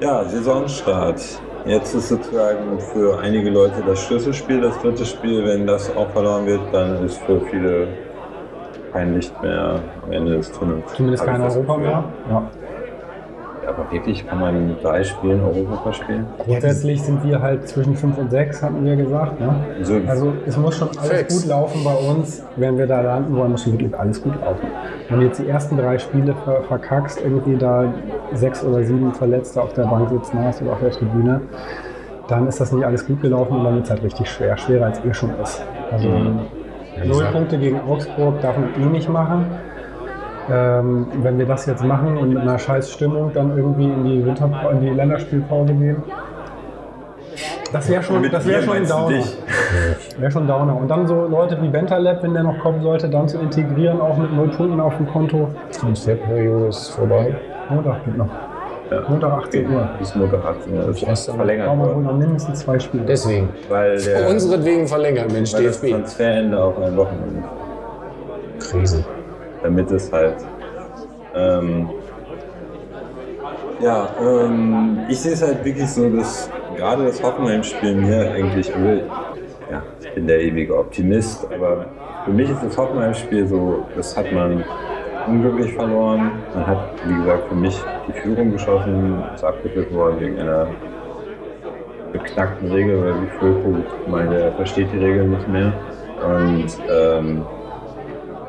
[0.00, 1.20] Ja, Saisonstart.
[1.66, 5.44] Jetzt ist sozusagen für einige Leute das Schlüsselspiel, das dritte Spiel.
[5.46, 7.88] Wenn das auch verloren wird, dann ist für viele
[8.92, 10.92] kein Licht mehr am Ende des Tunnels.
[10.94, 12.04] Zumindest kein Europa mehr.
[12.28, 12.50] Ja.
[13.66, 16.26] Aber wirklich, kann man drei Spielen Europa spielen?
[16.38, 19.40] Grundsätzlich sind wir halt zwischen 5 und 6, hatten wir gesagt.
[19.40, 19.54] Ne?
[19.82, 21.42] So, Also es muss schon alles Fix.
[21.42, 22.42] gut laufen bei uns.
[22.56, 24.66] Wenn wir da landen wollen, muss schon wirklich alles gut laufen.
[25.08, 27.92] Wenn du jetzt die ersten drei Spiele ver verkackst, irgendwie da
[28.32, 31.40] sechs oder sieben Verletzte auf der Bank sitzen hast oder auf der Tribüne,
[32.28, 34.56] dann ist das nicht alles gut gelaufen und dann wird es halt richtig schwer.
[34.56, 35.62] Schwerer als eh schon ist.
[35.90, 39.46] Also null Punkte gegen Augsburg darf man eh nicht machen.
[40.50, 44.26] Ähm, wenn wir das jetzt machen und mit einer scheiß Stimmung dann irgendwie in die,
[44.26, 46.02] Winter in die Länderspielpause gehen,
[47.72, 49.24] das wäre schon, das wär schon ein Downer.
[50.18, 50.76] Wäre schon ein Downer.
[50.76, 54.16] Und dann so Leute wie Bentaleb, wenn der noch kommen sollte, dann zu integrieren, auch
[54.16, 55.48] mit null Punkten auf dem Konto.
[55.72, 57.34] Transferperiode ist vorbei.
[57.68, 58.28] Montag geht noch.
[59.08, 59.88] Montag 18 Uhr.
[59.98, 60.84] Bis Montag 18 Uhr.
[60.84, 63.04] Das ist Erst verlängert Brauchen wir wohl noch mindestens zwei Spiele.
[63.04, 63.48] Deswegen.
[63.68, 65.94] Weil der, Unseretwegen verlängert, Mensch, weil das DFB.
[65.94, 67.42] Transferende auf ein Wochenende
[68.60, 69.04] Krise.
[69.64, 70.36] Damit es halt.
[71.34, 71.90] Ähm,
[73.80, 79.82] ja, ähm, ich sehe es halt wirklich so, dass gerade das Hoffenheim-Spiel mir eigentlich, ja,
[80.00, 81.86] ich bin der ewige Optimist, aber
[82.24, 84.64] für mich ist das Hoffenheim-Spiel so, das hat man
[85.26, 86.30] unglücklich verloren.
[86.54, 90.68] Man hat, wie gesagt, für mich die Führung geschossen, ist abgepfiffen worden wegen einer
[92.12, 93.38] beknackten Regel, weil wie
[94.10, 95.72] meinte, er versteht die Regel nicht mehr.
[96.22, 97.44] Und ähm,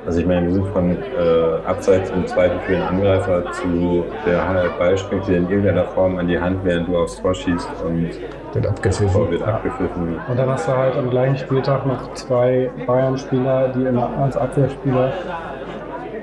[0.06, 4.48] also ich meine, wir sind von äh, Abseits im Zweifel für den Angreifer zu der
[4.48, 7.70] halt Ball springt dir in irgendeiner Form an die Hand, während du aufs Tor schießt
[7.86, 8.10] und
[8.54, 9.32] Wird abgepfiffen.
[9.32, 10.20] Wird abgepfiffen.
[10.28, 15.12] Und dann hast du halt am gleichen Spieltag noch zwei Bayern-Spieler, die in, als Abwehrspieler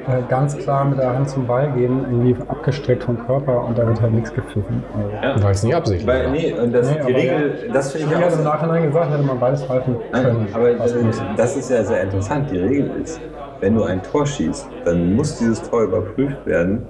[0.07, 3.87] äh, ganz klar mit der Hand zum Ball gehen, irgendwie abgestreckt vom Körper und da
[3.87, 4.83] wird halt nichts gepfiffen.
[5.23, 6.29] Also, Weil es nicht absichtlich war.
[6.31, 9.13] nee, und das, Nee, die Regel, das finde ich ich habe auch im Nachhinein gesagt,
[9.13, 10.49] hätte man beides pfeifen Nein, können.
[10.53, 10.95] aber das,
[11.37, 12.51] das ist ja sehr interessant.
[12.51, 13.21] Die Regel ist,
[13.63, 16.83] wenn du ein Tor schießt, dann muss dieses Tor überprüft werden.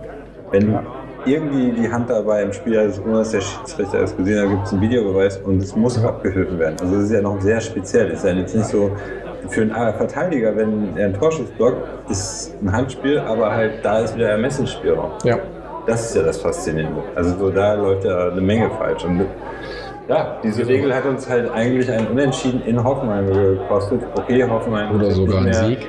[0.50, 0.82] Wenn Ja.
[1.24, 4.66] irgendwie die Hand dabei im Spiel ist, ohne dass der Schiedsrichter es gesehen hat, gibt
[4.66, 6.76] es einen Videobeweis und es muss abgepfiffen werden.
[6.80, 8.08] Also das ist ja noch sehr speziell.
[8.08, 8.90] Das ist ja jetzt nicht so
[9.48, 14.16] für einen Verteidiger, wenn er einen Torschuss blockt, ist ein Handspiel, aber halt da ist
[14.16, 15.10] wieder Ermessensspielraum.
[15.24, 15.38] Ja.
[15.86, 17.02] Das ist ja das Faszinierende.
[17.14, 19.04] Also so da läuft ja eine Menge falsch.
[19.04, 19.26] Und
[20.08, 24.00] ja, diese Regel hat uns halt eigentlich ein Unentschieden in Hoffenheim gekostet.
[24.16, 25.88] Okay, Hoffenheim Oder sogar ein nicht mehr, Sieg.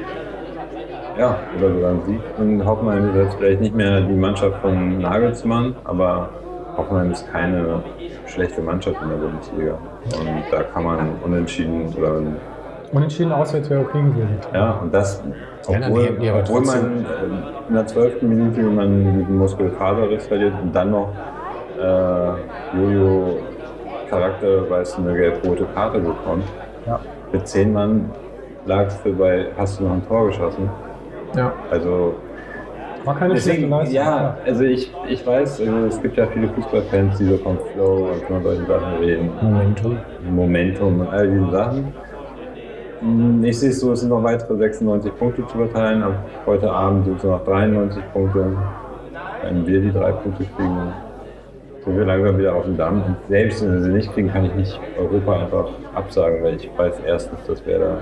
[1.17, 2.21] Ja, oder sogar ein Sieg.
[2.37, 6.29] Und Hoffenheim ist jetzt vielleicht nicht mehr die Mannschaft von Nagelsmann, aber
[6.75, 7.83] Hoffenheim ist keine
[8.25, 9.77] schlechte Mannschaft in der Bundesliga.
[10.19, 12.21] Und da kann man unentschieden oder
[12.91, 14.37] Unentschieden auswärts wäre okay gewesen.
[14.53, 15.23] ja, und das,
[15.67, 20.27] Ja, obwohl, hätten die aber obwohl man äh, in der zwölften Minute man diesen Muskelfaserriss
[20.27, 21.09] verliert und dann noch
[21.79, 23.39] äh, Jojo
[24.09, 26.43] charakterweise eine gelb-rote Karte bekommt.
[26.85, 26.99] Ja.
[27.31, 28.11] Mit zehn Mann
[28.67, 30.69] lagst du bei, hast du noch ein Tor geschossen.
[31.35, 31.53] Ja.
[31.71, 32.15] Also
[33.05, 33.95] War keine deswegen, Leistung.
[33.95, 38.09] ja, also ich, ich weiß, also es gibt ja viele Fußballfans, die so vom Flow
[38.13, 39.29] und von solchen Sachen reden.
[39.41, 39.97] Momentum.
[40.29, 41.93] Momentum und all diese Sachen.
[43.01, 46.03] Mm, Ich sehe es so, es sind noch weitere 96 Punkte zu verteilen.
[46.03, 46.13] Ab
[46.45, 48.45] heute Abend sind es noch 93 Punkte.
[49.43, 50.93] Wenn wir die drei Punkte kriegen,
[51.83, 53.03] sind wir langsam wieder auf dem Damm.
[53.05, 56.69] Und selbst wenn wir sie nicht kriegen, kann ich nicht Europa einfach absagen, weil ich
[56.77, 57.97] weiß erstens, dass wer da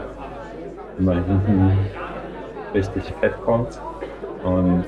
[1.00, 1.72] immer hinten
[2.74, 3.80] richtig fett kommt.
[4.44, 4.86] Und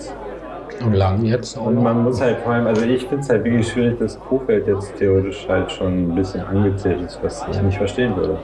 [0.83, 3.43] Und lang jetzt auch und man muss halt vor allem, also ich finde es halt
[3.43, 7.77] wirklich schwierig, dass Kofeld jetzt theoretisch halt schon ein bisschen angezählt ist, was ich nicht
[7.77, 8.37] verstehen würde.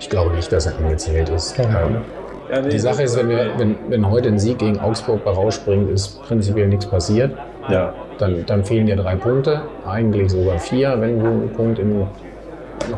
[0.00, 1.58] Ich glaube nicht, dass er angezählt ist.
[1.60, 2.02] Ahnung.
[2.50, 5.30] Ja, nee, Die Sache ist, wenn, wir, wenn, wenn heute ein Sieg gegen Augsburg bei
[5.30, 7.36] rausspringt, ist prinzipiell nichts passiert.
[7.68, 12.06] Ja, Dann, dann fehlen dir drei Punkte, eigentlich sogar vier, wenn du einen Punkt in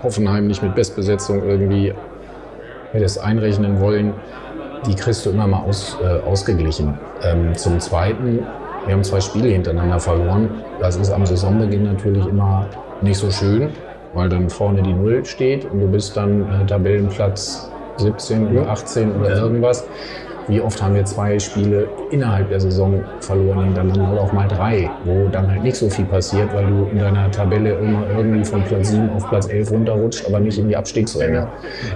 [0.02, 1.94] Hoffenheim nicht mit Bestbesetzung irgendwie
[2.92, 4.12] hättest einrechnen wollen.
[4.86, 6.98] Die kriegst du immer mal aus, äh, ausgeglichen.
[7.22, 8.40] Ähm, zum Zweiten,
[8.86, 10.50] wir haben zwei Spiele hintereinander verloren.
[10.80, 12.66] Das ist am Saisonbeginn natürlich immer
[13.02, 13.70] nicht so schön,
[14.14, 19.16] weil dann vorne die Null steht und du bist dann äh, Tabellenplatz 17 oder 18
[19.16, 19.86] oder irgendwas.
[20.48, 24.90] Wie oft haben wir zwei Spiele innerhalb der Saison verloren hintereinander oder auch mal drei,
[25.04, 28.62] wo dann halt nicht so viel passiert, weil du in deiner Tabelle immer irgendwie von
[28.64, 31.48] Platz 7 auf Platz 11 runterrutscht, aber nicht in die Abstiegsränge.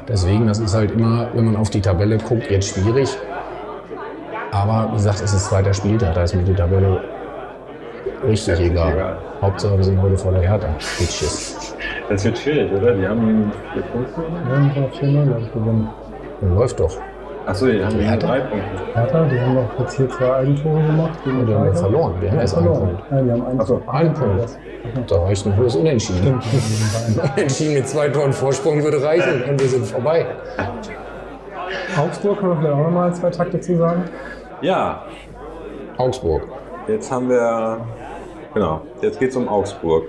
[0.07, 3.09] Deswegen, das ist halt immer, wenn man auf die Tabelle guckt, jetzt schwierig.
[4.51, 7.01] Aber wie gesagt, es ist zweiter Spieltag, da ist mir die Tabelle
[8.29, 8.93] richtig egal.
[8.93, 9.19] egal.
[9.41, 10.69] Hauptsache, wir sind heute vor der Hertha.
[10.99, 11.75] Bitches.
[12.09, 12.95] das wird schwierig, oder?
[12.95, 14.21] Die haben vier Punkte.
[14.21, 15.89] Wir haben noch 4 glaube ich, gewonnen.
[16.43, 16.99] Läuft doch.
[17.47, 18.27] Achso, die haben Hertha?
[18.27, 18.69] drei Punkte.
[18.95, 21.19] Hertha, die haben doch jetzt hier zwei Eigentore gemacht.
[21.25, 21.77] die haben wir Schalke.
[21.77, 22.15] verloren.
[22.21, 22.89] Wir haben erst einen verloren.
[22.97, 23.11] Punkt.
[23.11, 24.59] Nein, die haben einen Ach so, Einen Punkt.
[25.09, 26.41] Da reicht ein hohes Unentschieden.
[27.37, 30.27] Unentschieden mit zwei Toren Vorsprung würde reichen und wir sind vorbei.
[31.99, 34.05] Augsburg können wir vielleicht auch nochmal zwei Takte zu sagen.
[34.61, 35.03] Ja,
[35.99, 36.43] Augsburg.
[36.87, 37.79] jetzt haben wir.
[38.55, 40.05] Genau, jetzt geht es um Augsburg.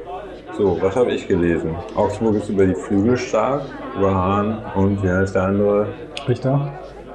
[0.58, 1.76] So, was habe ich gelesen?
[1.96, 3.62] Augsburg ist über die Flügel stark,
[3.98, 5.88] über Hahn und wie heißt der andere?
[6.28, 6.70] Richter.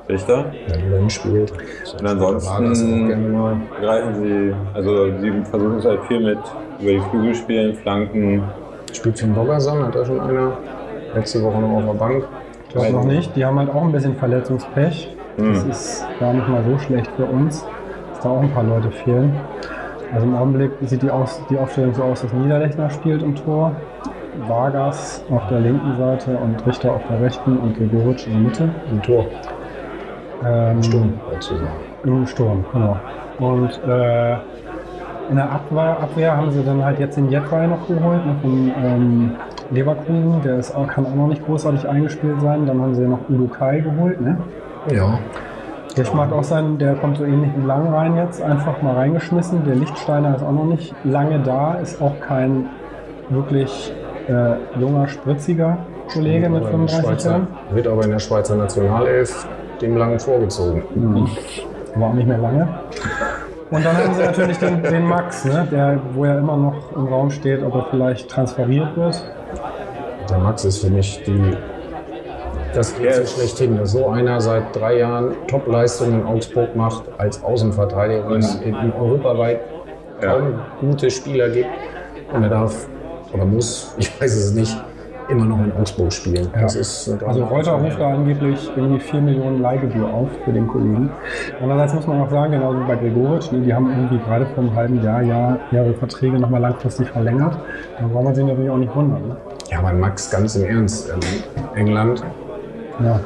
[0.08, 0.46] Richter.
[0.90, 1.52] Wenn spielt.
[2.00, 3.08] Und ansonsten
[3.80, 6.38] greifen sie, also sie versuchen es halt viel mit
[6.80, 8.42] über die Flügel spielen, Flanken.
[8.92, 10.52] Spielt Finn Boggerson, hat da schon einer
[11.14, 12.24] letzte Woche noch auf der Bank.
[12.68, 13.36] Ich glaube noch nicht.
[13.36, 15.14] Die haben halt auch ein bisschen Verletzungspech.
[15.36, 15.70] Das Hm.
[15.70, 17.64] ist gar nicht mal so schlecht für uns,
[18.10, 19.32] dass da auch ein paar Leute fehlen.
[20.12, 23.72] Also im Augenblick sieht die, Aus die Aufstellung so aus, dass Niederlechner spielt im Tor,
[24.46, 28.68] Vargas auf der linken Seite und Richter auf der rechten und Gregoritsch in der Mitte.
[28.90, 29.26] Im Tor.
[30.44, 31.68] Ähm, Sturm, sozusagen.
[32.04, 32.96] Im Sturm, genau.
[33.38, 34.36] Und äh,
[35.30, 38.72] in der Abwehr, Abwehr haben sie dann halt jetzt den Jetray noch geholt, ne, von
[38.82, 39.36] ähm,
[39.70, 40.40] Leverkusen.
[40.42, 42.66] Der ist auch, kann auch noch nicht großartig eingespielt sein.
[42.66, 44.20] Dann haben sie noch Udo Kai geholt.
[44.20, 44.38] Ne?
[44.90, 45.18] Ja.
[45.96, 49.64] Der mag auch sein, der kommt so ähnlich wie Lang rein jetzt, einfach mal reingeschmissen.
[49.66, 52.66] Der Lichtsteiner ist auch noch nicht lange da, ist auch kein
[53.30, 53.92] wirklich
[54.28, 55.78] äh, junger, spritziger
[56.12, 57.46] Kollege mit Aber in der 35 Schweizer, Jahren.
[57.72, 59.46] wird aber in der Schweizer Nationalelf
[59.80, 60.82] dem Langen vorgezogen.
[61.94, 62.68] aber auch nicht mehr lange.
[63.70, 67.06] Und dann haben sie natürlich den, den Max, ne, der, wo ja immer noch im
[67.06, 69.22] Raum steht, ob er vielleicht transferiert wird.
[70.30, 71.54] Der Max ist für mich die,
[72.74, 77.42] das geht so schlechthin, dass so einer seit drei Jahren Top-Leistungen in Augsburg macht als
[77.42, 79.60] Außenverteidiger und es in, in europaweit
[80.20, 81.70] kaum gute Spieler gibt.
[82.32, 82.86] Und er darf
[83.32, 84.76] oder muss, ich weiß es nicht,
[85.28, 86.48] immer noch in Augsburg spielen.
[86.58, 90.66] Das ist eine Also Reuter ruft da angeblich irgendwie 4 Millionen Leihgebühr auf für den
[90.66, 91.10] Kollegen.
[91.60, 94.64] Andererseits muss man auch sagen, genauso wie bei Gregoritsch, ne, die haben irgendwie gerade vor
[94.64, 97.56] einem halben Jahr, Jahr ihre Verträge nochmal langfristig verlängert.
[98.00, 99.28] Da braucht man sich natürlich auch nicht wundern.
[99.28, 99.36] Ne?
[99.70, 101.20] Ja, aber Max, ganz im Ernst, ähm,
[101.74, 102.22] England
[103.04, 103.20] Ja,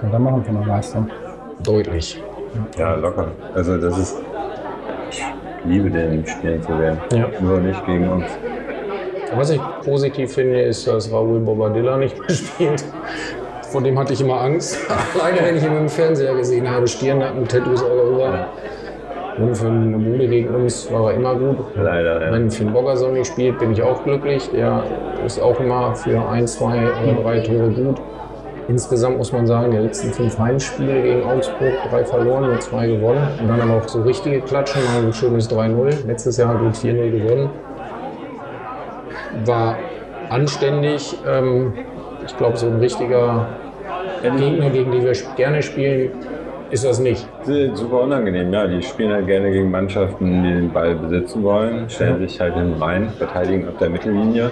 [0.00, 1.08] kann er machen von der Leistung.
[1.64, 2.22] deutlich.
[2.78, 3.28] Ja, locker.
[3.54, 4.16] Also das ist.
[5.10, 5.22] Ich
[5.64, 6.96] liebe den Spielen zu sehen.
[7.12, 7.26] Ja.
[7.40, 8.24] Nur nicht gegen uns.
[9.34, 12.84] Was ich positiv finde, ist, dass Raúl Bobadilla nicht mehr spielt.
[13.70, 14.78] Vor dem hatte ich immer Angst.
[15.14, 18.48] Alleine, wenn ich ihn im Fernseher gesehen habe, Stirnnacken, Tattoos all over.
[19.38, 21.58] Und für eine Bude gegen uns war er immer gut.
[21.74, 22.32] Leider, ja.
[22.32, 24.48] Wenn Finn Boggerson nicht spielt, bin ich auch glücklich.
[24.50, 24.84] Der
[25.26, 28.00] ist auch immer für ein, zwei oder drei Tore gut.
[28.68, 33.28] Insgesamt muss man sagen, die letzten fünf Heimspiele gegen Augsburg, drei verloren, nur zwei gewonnen.
[33.40, 36.06] Und dann aber auch so richtige Klatschen, mal ein schönes 3-0.
[36.06, 37.50] Letztes Jahr gut 4-0 gewonnen.
[39.44, 39.76] War
[40.30, 41.16] anständig.
[41.26, 41.72] Ähm,
[42.24, 43.48] ich glaube, so ein richtiger
[44.22, 46.10] Gegner, gegen den wir gerne spielen,
[46.70, 47.28] ist das nicht.
[47.42, 48.66] Sie sind super unangenehm, ja.
[48.66, 52.82] Die spielen halt gerne gegen Mannschaften, die den Ball besitzen wollen, stellen sich halt hinten
[52.82, 54.50] rein, verteidigen auf der Mittellinie,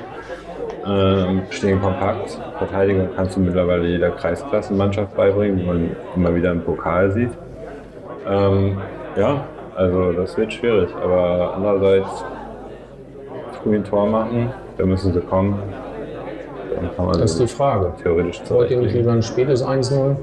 [0.87, 2.39] ähm, stehen kompakt.
[2.59, 7.31] Verteidigung kannst du mittlerweile jeder Kreisklassenmannschaft beibringen, wie man immer wieder im Pokal sieht.
[8.29, 8.79] Ähm,
[9.17, 12.25] ja, also das wird schwierig, aber andererseits
[13.63, 15.59] früh ein Tor machen, da müssen sie kommen.
[16.75, 17.93] Dann kann man Das ist die Frage.
[18.03, 20.17] theoretisch Wollt ihr nicht lieber ein spätes 1-0?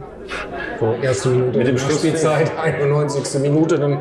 [0.80, 3.42] So, erste Minute Mit dem Spielzeit, 91.
[3.42, 4.00] Minute, dann wären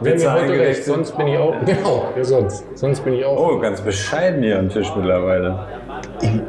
[0.00, 0.68] Witze wir heute eingerechnet.
[0.76, 0.84] recht.
[0.84, 2.64] Sonst bin ich auch, genau, ja sonst.
[2.78, 5.58] Sonst bin ich auch, Oh, ganz bescheiden hier am Tisch mittlerweile.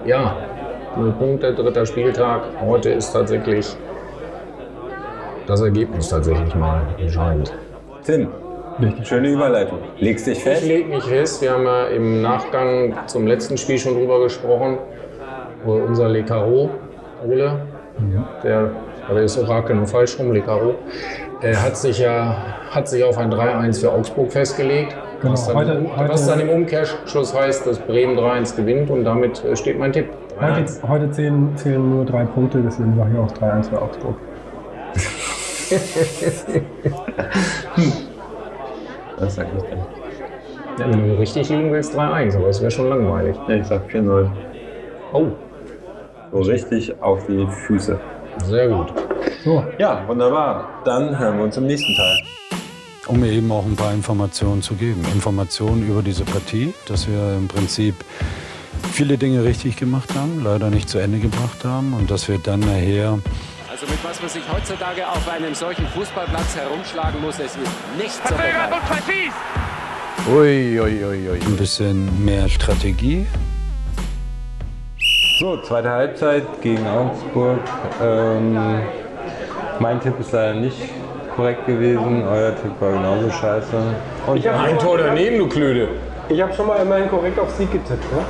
[0.06, 0.38] ja,
[0.98, 2.44] null Punkte, dritter Spieltag.
[2.64, 3.76] Heute ist tatsächlich
[5.48, 7.54] das Ergebnis tatsächlich mal entscheidend.
[8.04, 8.28] Tim,
[9.04, 9.80] schöne Überleitung.
[10.00, 10.66] Legst dich Ich fest?
[10.68, 14.78] lege mich fest, wir haben ja im Nachgang zum letzten Spiel schon drüber gesprochen,
[15.64, 16.70] wo unser Le Caro,
[17.28, 17.60] Ole,
[18.44, 18.72] der,
[19.10, 20.76] aber ist Orakel nur falsch rum, Le Caro,
[21.42, 22.36] äh, hat sich ja
[22.72, 24.96] hat sich auf ein 3-1 für Augsburg festgelegt.
[25.22, 28.90] Genau, was, dann, heute- im- heute- was dann im Umkehrschluss heißt, dass Bremen 3-1 gewinnt
[28.90, 30.08] und damit äh, steht mein Tipp.
[30.42, 34.16] Heute, heute zählen, zählen nur drei Punkte, deswegen sage ich auch 3-1 für Augsburg.
[39.18, 39.80] Was sag ich denn?
[40.78, 43.36] Ja, wenn du richtig liegen willst, 3-1, aber es wäre schon langweilig.
[43.48, 44.30] Nee, ich sag 4-0.
[45.14, 45.28] Oh,
[46.32, 47.98] So richtig auf die Füße.
[48.44, 48.94] sehr gut.
[49.44, 50.82] So, Ja, wunderbar.
[50.84, 52.18] Dann hören wir uns im nächsten Teil.
[53.08, 55.02] Um mir eben auch ein paar Informationen zu geben.
[55.14, 57.94] Informationen über diese Partie, dass wir im Prinzip
[58.92, 62.62] viele Dinge richtig gemacht haben, leider nicht zu Ende gebracht haben und dass wir dann
[62.62, 63.20] nachher
[63.76, 68.24] Also mit was man sich heutzutage auf einem solchen Fußballplatz herumschlagen muss, es ist nichts
[68.24, 68.74] zu vergleichen.
[70.34, 71.40] Ui, ui, ui, ui.
[71.42, 73.28] ein bisschen mehr Strategie
[75.42, 77.60] So, zweite Halbzeit gegen Augsburg.
[78.02, 78.58] Ähm,
[79.80, 80.78] mein Tipp ist leider nicht
[81.36, 82.26] korrekt gewesen.
[82.26, 83.76] Euer Tipp war genauso scheiße.
[84.26, 85.90] Und Ein Tor daneben, du Klöde.
[86.30, 88.22] ich habe schon mal immerhin korrekt auf Sieg getippt, ne?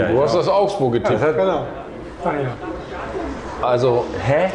[0.00, 1.14] ja, Du hast das Augsburg getippt.
[1.14, 1.66] das hat, Genau.
[2.24, 2.73] Ah ja.
[3.66, 4.50] Also, hä?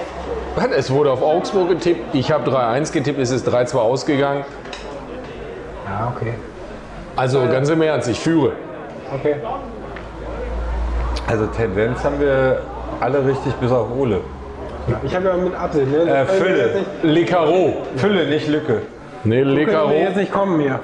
[0.76, 2.14] Es wurde auf Augsburg getippt.
[2.14, 3.20] Ich habe 3-1 getippt.
[3.20, 4.44] Es ist 3-2 ausgegangen.
[5.86, 6.34] Ja, okay.
[7.16, 8.54] Also, ganz im Ernst, ich führe.
[9.14, 9.36] Okay.
[11.28, 12.62] also Tendenz haben wir
[13.00, 14.22] alle richtig bis auf Ole.
[15.04, 15.98] Ich habe ja mit Atze, ne?
[16.02, 16.86] Äh, wir Fülle.
[17.04, 17.78] Le Caro.
[17.96, 18.82] Fülle, nicht Lücke.
[19.24, 19.92] Nee, Le Caro.
[19.92, 20.80] jetzt nicht kommen hier.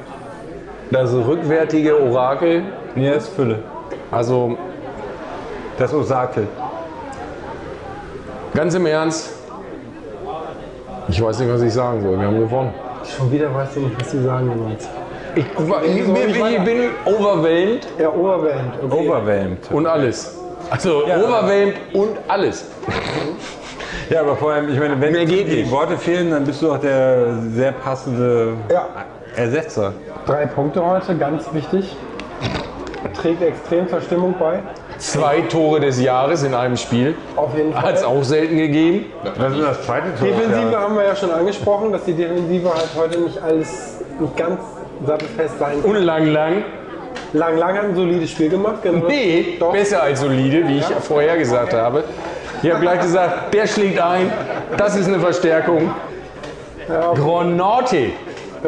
[0.91, 2.63] Das rückwärtige Orakel.
[2.95, 3.59] Nee, das ist Fülle.
[4.11, 4.57] Also
[5.77, 6.47] Das Osakel.
[8.55, 9.33] Ganz im Ernst.
[11.07, 12.19] Ich weiß nicht, was ich sagen soll.
[12.19, 12.73] Wir haben gewonnen.
[13.15, 14.89] Schon wieder weißt du nicht, was du sagen willst.
[15.35, 18.55] Ich, ich, ich, ich bin overwhelmed Ja, Oberwelt.
[18.83, 19.07] Okay.
[19.07, 19.71] Overwhelmed.
[19.71, 20.35] und alles.
[20.71, 22.65] Also overwhelmed und alles.
[24.09, 25.71] Ja, aber vor allem, ich meine, wenn Mehr geht die nicht.
[25.71, 28.87] Worte fehlen, dann bist du auch der sehr passende Ja.
[29.35, 29.93] Ersetzer.
[30.27, 31.95] Drei Punkte heute, ganz wichtig.
[33.19, 34.61] Trägt extrem zur Stimmung bei.
[34.97, 37.15] Zwei Tore des Jahres in einem Spiel.
[37.35, 37.81] Auf jeden Fall.
[37.83, 39.05] Hat es auch selten gegeben.
[39.23, 40.27] Das ist das zweite Tor.
[40.27, 40.79] Defensive Ja.
[40.79, 44.59] haben wir ja schon angesprochen, dass die Defensive halt heute nicht alles nicht ganz
[45.05, 45.91] sattelfest sein kann.
[45.91, 46.63] Und lang, lang.
[47.33, 48.77] Lang, lang hat ein solides Spiel gemacht.
[48.83, 49.07] Genau.
[49.07, 49.73] Nee, Doch.
[49.73, 52.03] besser als solide, wie ich vorher gesagt habe.
[52.63, 54.31] Ich habe gleich gesagt, der schlägt ein.
[54.77, 55.91] Das ist eine Verstärkung.
[57.15, 58.11] Granate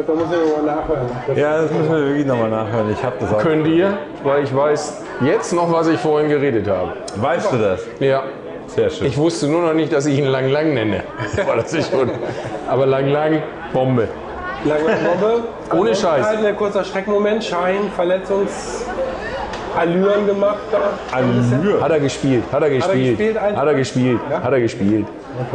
[0.06, 1.06] Da muss ich nochmal nachhören.
[1.26, 2.92] Das Ja, das müssen wir wirklich nochmal nachhören.
[2.92, 3.38] Ich habe das auch.
[3.38, 6.92] könnt ihr, weil ich weiß jetzt noch, was ich vorhin geredet habe.
[7.16, 7.80] Weißt du das?
[7.98, 8.22] Ja,
[8.66, 9.06] Sehr schön.
[9.08, 11.02] ich wusste nur noch nicht, dass ich ihn Lang Lang nenne.
[11.46, 12.10] War das nicht schon.
[12.68, 14.08] Aber Lang Lang, Bombe.
[14.64, 15.42] Lange Bombe.
[15.72, 16.26] Ohne Ansonsten Scheiß.
[16.44, 17.44] Ein kurzer Schreckmoment.
[17.44, 17.90] Schein,
[19.78, 20.58] Verletzungsallüren gemacht.
[20.70, 21.16] Da.
[21.16, 21.80] Allure.
[21.80, 24.42] Hat er gespielt, hat er gespielt, gespielt, ein- hat er gespielt, Ja?
[24.42, 25.06] hat er gespielt.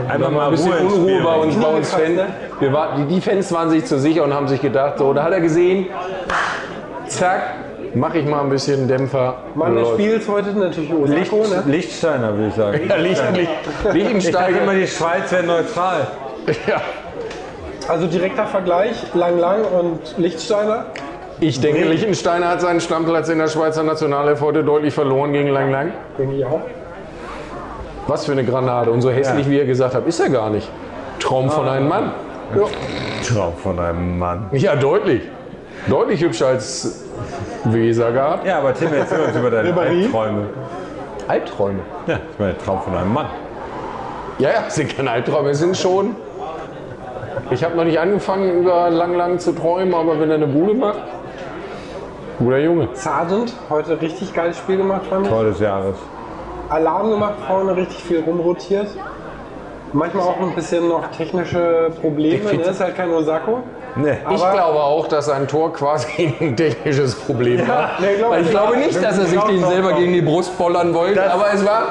[0.08, 2.22] Einfach Ein bisschen Unruhe bei uns, bei uns Fans.
[2.60, 5.24] Wir war, die, die Fans waren sich zu sicher und haben sich gedacht, so, da
[5.24, 5.88] hat er gesehen,
[7.08, 7.42] zack,
[7.94, 9.36] mache ich mal ein bisschen Dämpfer.
[9.56, 10.02] Mann des Läuft.
[10.02, 11.64] Spiels heute natürlich Licht, Osako, ne?
[11.72, 12.82] Lichtsteiner, würde ich sagen.
[12.90, 13.24] Ja, Licht,
[13.94, 16.08] Licht, Ich dachte immer, die Schweiz wäre neutral.
[16.68, 16.82] Ja.
[17.88, 20.86] Also direkter Vergleich, Lang Lang und Lichtsteiner.
[21.40, 25.72] Ich denke, Lichtensteiner hat seinen Stammplatz in der Schweizer Nationalelf heute deutlich verloren gegen Lang
[25.72, 25.92] Lang.
[26.18, 26.62] Denke ich auch.
[28.08, 28.92] Was für eine Granate.
[28.92, 30.70] Und so hässlich, wie er gesagt hat, ist er gar nicht.
[31.20, 32.12] Traum von einem Mann.
[33.28, 34.48] Traum von einem Mann.
[34.52, 35.22] Ja, deutlich.
[35.88, 37.06] Deutlich hübscher als
[37.66, 38.46] Weser gab.
[38.46, 39.74] Ja, aber Tim, erzähl uns über deine?
[39.78, 40.46] Albträume.
[41.28, 41.80] Albträume.
[42.08, 43.28] Ja, ich meine, Traum von einem Mann.
[44.40, 46.16] Ja, ja, es sind keine Albträume, es sind schon.
[47.52, 50.74] Ich habe noch nicht angefangen, über lang, lang zu träumen, aber wenn er eine Bude
[50.74, 51.00] macht,
[52.40, 52.88] guter Junge.
[52.94, 55.32] Sargent, heute richtig geiles Spiel gemacht, fand ich.
[55.32, 55.96] Tor des Jahres.
[56.70, 58.88] Alarm gemacht, vorne richtig viel rumrotiert.
[59.96, 62.62] Manchmal auch ein bisschen noch technische Probleme, ne?
[62.64, 63.60] ist halt kein Osako.
[63.96, 64.18] Nee.
[64.32, 67.92] Ich Aber- glaube auch, dass sein Tor quasi ein technisches Problem war.
[68.00, 68.88] nee, glaub Weil ich ich glaube nicht.
[68.88, 71.84] nicht, dass er sich den selber gegen die Brust bollern wollte, Das- aber es war.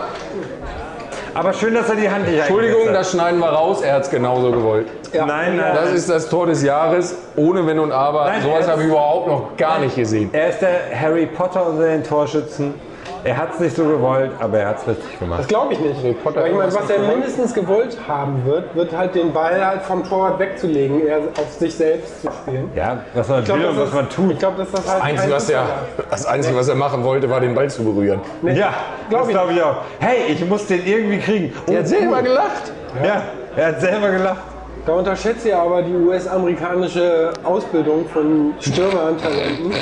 [1.35, 4.11] Aber schön, dass er die Hand nicht Entschuldigung, das schneiden wir raus, er hat es
[4.11, 4.87] genauso gewollt.
[5.13, 5.25] Ja.
[5.25, 5.75] Nein, nein.
[5.75, 8.27] Das ist das Tor des Jahres, ohne Wenn und Aber.
[8.27, 10.31] Nein, Sowas habe ich überhaupt noch gar nicht gesehen.
[10.33, 12.75] Er ist der Harry Potter unter den Torschützen.
[13.25, 15.49] Er hat es nicht so gewollt, aber er hat es richtig Das gemacht.
[15.49, 16.25] glaube ich nicht.
[16.25, 19.83] Potter Weil ich meine, was er mindestens gewollt haben wird, wird halt den Ball halt
[19.83, 22.71] vom Torwart wegzulegen, eher auf sich selbst zu spielen.
[22.75, 24.33] Ja, was man Ich glaube, will und das was man ist- tut.
[24.33, 25.65] Ich glaube, das halt Das Einzige, kein was er,
[26.11, 28.21] das Einzige, was er machen wollte, war den Ball zu berühren.
[28.43, 28.75] Ja,
[29.09, 29.77] Glaub das ich glaube ich auch.
[30.01, 31.55] Hey, ich muss den irgendwie kriegen.
[31.67, 32.73] Oh, Er hat selber gelacht.
[33.05, 33.23] Ja,
[33.57, 34.43] er hat selber gelacht.
[34.85, 39.71] Da unterschätzt ihr aber die US-amerikanische Ausbildung von Stürmertalenten.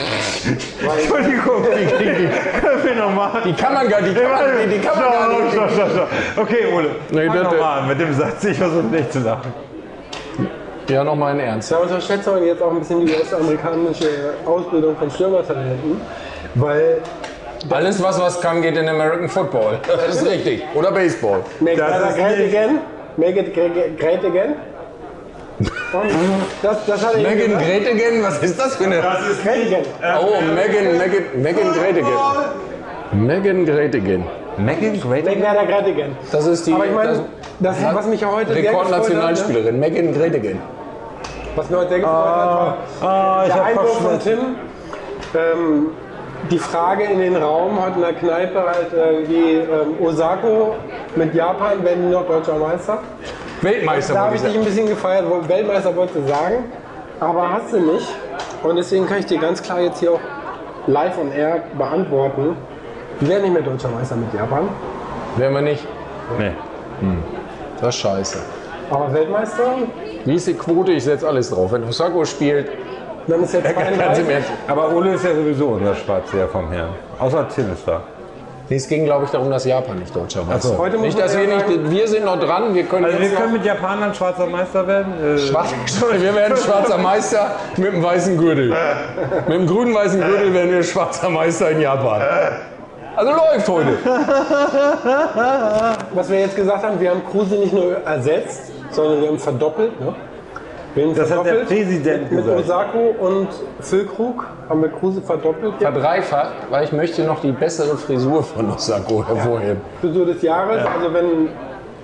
[0.82, 2.60] Entschuldigung, die kriegen die.
[2.60, 3.30] Können wir nochmal?
[3.46, 4.14] Die kann man gar nicht.
[4.14, 5.52] Die kann man, die, die kann man gar nicht.
[5.52, 6.08] Stopp, stopp, stopp.
[6.36, 6.90] Okay, Ole.
[7.12, 8.44] Nee, fang nochmal mit dem Satz.
[8.44, 9.54] Ich versuche nicht zu lachen.
[10.90, 11.72] Ja, nochmal in Ernst.
[11.72, 15.98] da unterschätzt man jetzt auch ein bisschen die US-amerikanische Ausbildung von Stürmertalenten.
[16.56, 16.98] Weil
[17.70, 19.78] Alles, was was kann, geht in American Football.
[19.86, 20.62] Das ist richtig.
[20.74, 21.40] Oder Baseball.
[21.60, 22.78] Make Das it great again.
[23.16, 24.56] Make it gre- great again.
[26.62, 27.58] Das, das hat Megan.
[27.58, 28.96] Gretigen, was ist das für eine...
[28.96, 29.84] ist Great again.
[30.20, 32.06] Oh, Megan, Megan, Megan Gretigen.
[33.12, 34.24] Megan Gretigen.
[34.56, 35.00] Megan
[35.42, 36.16] that great again.
[36.32, 37.24] Das ist die Aber ich meine,
[37.60, 38.68] das, was mich ja heute hat, ne?
[38.68, 39.78] Rekordnationalspielerin.
[39.78, 40.60] Megan Gretigen.
[41.56, 44.18] was mir heute sehr gefreut hat, war Ah, ich der Einwurf von.
[44.20, 44.38] Tim.
[45.34, 45.86] Ähm,
[46.50, 50.74] die Frage in den Raum heute in der Kneipe halt äh, wie ähm, Osako
[51.14, 52.98] mit Japan werden die noch deutscher Meister.
[53.62, 56.64] Weltmeister, Da habe ich ich dich ein bisschen gefeiert, Weltmeister wollte ich sagen,
[57.20, 58.08] aber hast du nicht.
[58.62, 60.20] Und deswegen kann ich dir ganz klar jetzt hier auch
[60.86, 62.56] live on air beantworten.
[63.20, 64.68] Wir werden nicht mehr deutscher Meister mit Japan,
[65.36, 65.86] Wären wir nicht.
[66.38, 66.52] Nee.
[67.80, 68.38] Das ist scheiße.
[68.90, 69.76] aber Weltmeister,
[70.24, 70.92] Wie ist die Quote?
[70.92, 71.72] Ich setze alles drauf.
[71.72, 72.68] Wenn Osako spielt,
[73.26, 74.28] dann ist im 32.
[74.28, 74.50] Ernst.
[74.66, 76.90] Aber Ole ist ja sowieso unser Schwarzseher vom Herrn.
[77.18, 78.02] Außer Tim ist da.
[78.70, 80.60] Nee, es ging, glaube ich, darum, dass Japan nicht Deutscher war.
[80.60, 80.78] so.
[80.78, 81.90] Heute muss Nicht, man dass wir sagen, nicht.
[81.90, 82.72] Wir sind noch dran.
[82.72, 85.12] Wir können Also wir können mit Japanern schwarzer Meister werden.
[85.34, 85.74] Äh, Schwarz,
[86.20, 88.72] wir werden schwarzer Meister mit dem weißen Gürtel.
[89.48, 92.22] Mit dem grünen weißen Gürtel werden wir schwarzer Meister in Japan.
[93.16, 93.98] Also läuft heute.
[96.14, 100.00] Was wir jetzt gesagt haben, wir haben Kruse nicht nur ersetzt, sondern wir haben verdoppelt.
[100.00, 100.14] Ne?
[100.96, 101.54] Haben Das hat der.
[101.64, 102.94] Präsident mit, mit gesagt.
[102.94, 103.48] Osako und
[103.80, 105.74] Füllkrug haben wir Kruse verdoppelt.
[105.80, 105.92] Ja.
[105.92, 109.80] Verdreifacht, weil ich möchte noch die bessere Frisur von Osako hervorheben.
[110.00, 111.48] Frisur des Jahres, also wenn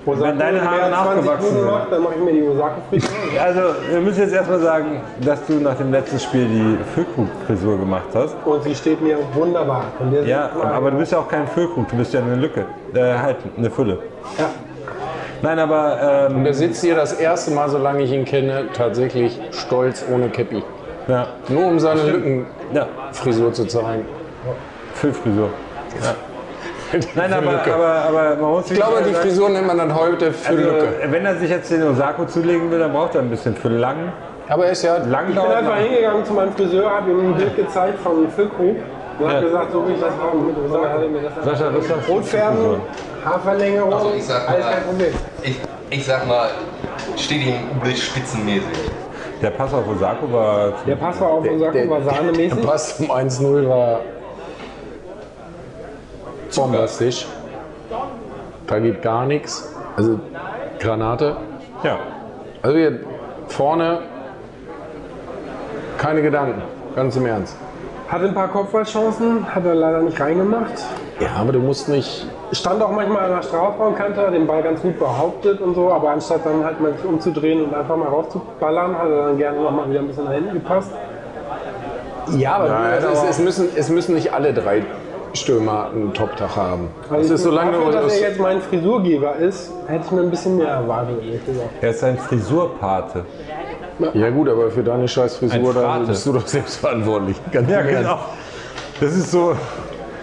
[0.05, 1.65] Osako Wenn deine Haare mehr als 20 nachgewachsen sind.
[1.65, 3.09] macht, dann mache ich mir die Osako-Frisur.
[3.41, 3.61] Also,
[3.91, 8.35] wir müssen jetzt erstmal sagen, dass du nach dem letzten Spiel die Füllkrug-Frisur gemacht hast.
[8.45, 9.83] Und sie steht mir wunderbar.
[9.99, 12.65] Und der Ja, aber du bist ja auch kein Füllkrug, du bist ja eine Lücke.
[12.93, 13.99] Äh, halt, eine Fülle.
[14.37, 14.49] Ja.
[15.41, 19.39] Nein, aber ähm, Und er sitzt hier das erste Mal, solange ich ihn kenne, tatsächlich
[19.51, 20.63] stolz ohne Käppi.
[21.07, 24.05] ja, Nur um seine Lückenfrisur ja, zu zeigen.
[24.95, 25.49] Füllfrisur.
[26.03, 26.15] Ja.
[27.15, 30.49] Nein, aber, aber, aber man muss Ich glaube, die Frisur nennt man dann heute für
[30.51, 30.87] also, Lücke.
[31.09, 34.13] wenn er sich jetzt den Osako zulegen will, dann braucht er ein bisschen für lang.
[34.47, 35.79] Aber er ist ja Lang Ich bin einfach lang.
[35.83, 38.77] hingegangen zu meinem Friseur, habe ihm ein Bild gezeigt von Füllkrug
[39.19, 39.33] und Ja.
[39.33, 40.55] habe gesagt, so wie ich das haben.
[41.45, 42.57] Das Sascha, das ist Rotfärben,
[43.25, 45.13] Haarverlängerung, Also ich sag alles mal- kein Problem.
[45.43, 45.59] Ich,
[45.89, 46.49] ich sag mal,
[47.17, 48.63] steht ihm üblich spitzenmäßig.
[49.41, 50.73] Der Pass auf Osako war.
[50.87, 52.65] Der Pass war auf Osako, war Der sahnemäßig.
[52.65, 53.99] Pass zum 1-0 war
[56.55, 57.27] bombastisch.
[58.67, 59.73] Da geht gar nichts.
[59.95, 60.19] Also
[60.79, 61.37] Granate.
[61.83, 61.99] Ja.
[62.61, 62.99] Also hier
[63.47, 63.99] vorne
[65.97, 66.61] keine Gedanken.
[66.95, 67.55] Ganz im Ernst.
[68.09, 70.71] Hatte ein paar Kopfballchancen, hat er leider nicht reingemacht.
[71.19, 72.27] Ja, aber du musst nicht.
[72.51, 76.11] Stand auch manchmal an der Strafraumkante, hat den Ball ganz gut behauptet und so, aber
[76.11, 79.71] anstatt dann halt mal sich umzudrehen und einfach mal rauszuballern, hat er dann gerne noch
[79.71, 80.91] mal wieder ein bisschen nach hinten gepasst.
[82.37, 84.83] Ja, aber Nein, also es, aber- es, müssen, es müssen nicht alle drei
[85.33, 86.89] Stürmer einen Top-Tag haben.
[87.09, 90.11] Also es ist so lange dafür, dass das- er jetzt mein Frisurgeber ist, hätte ich
[90.11, 91.69] mir ein bisschen mehr erwartet, ehrlich gesagt.
[91.81, 93.23] Er ist ein Frisurpate.
[94.13, 97.37] Ja gut, aber für deine scheiß Frisur da bist du doch selbst verantwortlich.
[97.51, 98.19] Ganz Ja, genau.
[98.99, 99.55] Das ist so.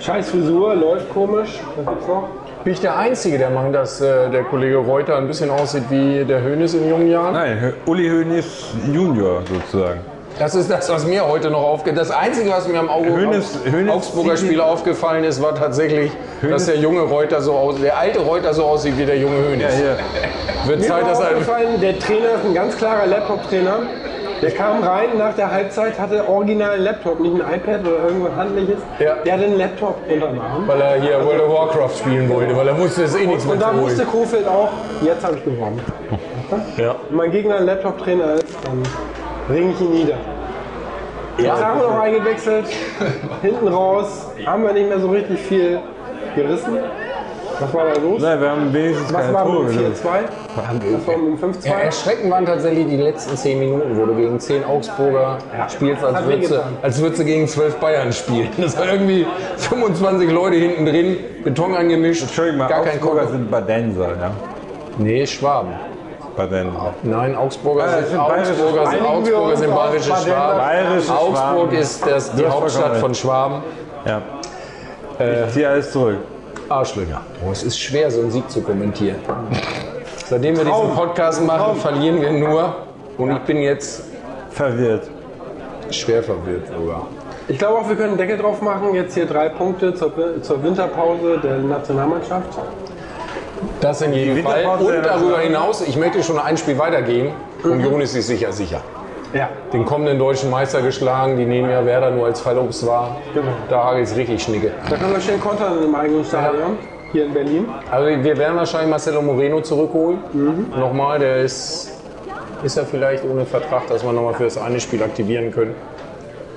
[0.05, 1.61] Scheiß Frisur, läuft komisch.
[1.76, 2.28] Was gibt's noch?
[2.62, 6.24] Bin ich der Einzige, der meint, dass äh, der Kollege Reuter ein bisschen aussieht wie
[6.24, 7.32] der Hönes in jungen Jahren?
[7.32, 10.00] Nein, Uli Hoeneß Junior sozusagen.
[10.38, 11.96] Das ist das, was mir heute noch aufgeht.
[11.96, 16.11] Das Einzige, was mir am Auge Hönes- Hönes Augsburger Spiel aufgefallen ist, war tatsächlich,
[16.42, 19.72] dass der junge Reuter so aus, der alte Reuter so aussieht wie der junge Hönes.
[20.66, 23.78] Wird Mir Zeit, ist dass er aufgefallen, der Trainer ist ein ganz klarer Laptop-Trainer.
[24.45, 28.36] Der kam rein nach der Halbzeit, hatte original einen Laptop, nicht ein iPad oder irgendwas
[28.36, 28.76] handliches.
[28.99, 29.14] Ja.
[29.24, 30.68] Der hatte einen Laptop unter dem Arm.
[30.68, 33.45] weil er hier World of Warcraft spielen wollte, weil er wusste, es ist eh nichts
[33.45, 34.68] mehr Und da wusste Kofeld auch,
[35.03, 35.80] jetzt habe ich gewonnen.
[36.76, 36.95] Ja.
[37.09, 38.82] Wenn mein Gegner ein Laptop-Trainer ist, dann
[39.49, 40.16] bringe ich ihn nieder.
[41.38, 42.66] Jetzt haben wir noch eingewechselt,
[43.40, 45.80] hinten raus, haben wir nicht mehr so richtig viel
[46.36, 46.78] gerissen.
[47.61, 48.20] Was war da los?
[48.22, 49.64] Nein, wir haben wenigstens Was keine war Tore.
[49.66, 49.92] geschossen.
[49.94, 50.09] 4-2?
[50.57, 51.66] Was war mit dem 5-2?
[51.68, 55.38] Ja, erschreckend waren tatsächlich die letzten 10 Minuten, wo du gegen 10 Augsburger
[55.68, 56.72] spielst, als würdest, du, wehgetan.
[56.82, 58.48] als würdest du gegen 12 Bayern spielen.
[58.59, 59.26] Das war irgendwie
[59.59, 63.32] 25 Leute hinten drin, Beton angemischt, Entschuldigung mal, gar kein Augsburger Konto.
[63.32, 64.30] sind Badenser, ja?
[64.98, 65.70] Nee, Schwaben.
[66.36, 66.94] Badenser.
[67.05, 69.07] Nein, Augsburger Ah, sind, Augsburger sind, Schwaben.
[69.07, 70.59] Augsburger sind bayerische Schwaben.
[70.59, 71.72] Bayerische Augsburg Schwaben.
[71.78, 73.62] ist das, die Hauptstadt von Schwaben.
[74.05, 74.20] Ja.
[75.46, 76.16] ich ziehe alles zurück.
[76.69, 77.21] Arschlöcher.
[77.47, 79.17] Oh, es ist schwer, so einen Sieg zu kommentieren.
[80.27, 82.75] Seitdem wir diesen Podcast machen, verlieren wir nur.
[83.19, 84.05] Und ich bin jetzt
[84.51, 85.09] Verwirrt.
[85.91, 87.07] schwer verwirrt sogar.
[87.47, 88.95] Ich glaube auch, wir können einen Deckel drauf machen.
[88.95, 92.49] Jetzt hier drei Punkte zur, zur Winterpause der Nationalmannschaft.
[93.81, 94.65] Das in jedem Fall.
[94.65, 97.33] Und darüber hinaus, ich möchte schon ein Spiel weitergehen.
[97.62, 98.81] Union ist sich sicher sicher.
[99.35, 99.49] Ja.
[99.72, 103.16] Den kommenden deutschen Meister geschlagen, die nehmen ja Werder nur als Fallobst war.
[103.35, 103.49] Genau.
[103.68, 104.70] Da hagelt es richtig Schnicke.
[104.89, 106.78] Da können wir schön kontern im eigenen Stadion.
[107.11, 107.66] Hier in Berlin.
[107.91, 110.18] Also wir werden wahrscheinlich Marcelo Moreno zurückholen.
[110.76, 111.93] Nochmal, der ist,
[112.62, 115.74] ist ja vielleicht ohne Vertrag, dass wir nochmal für das eine Spiel aktivieren können.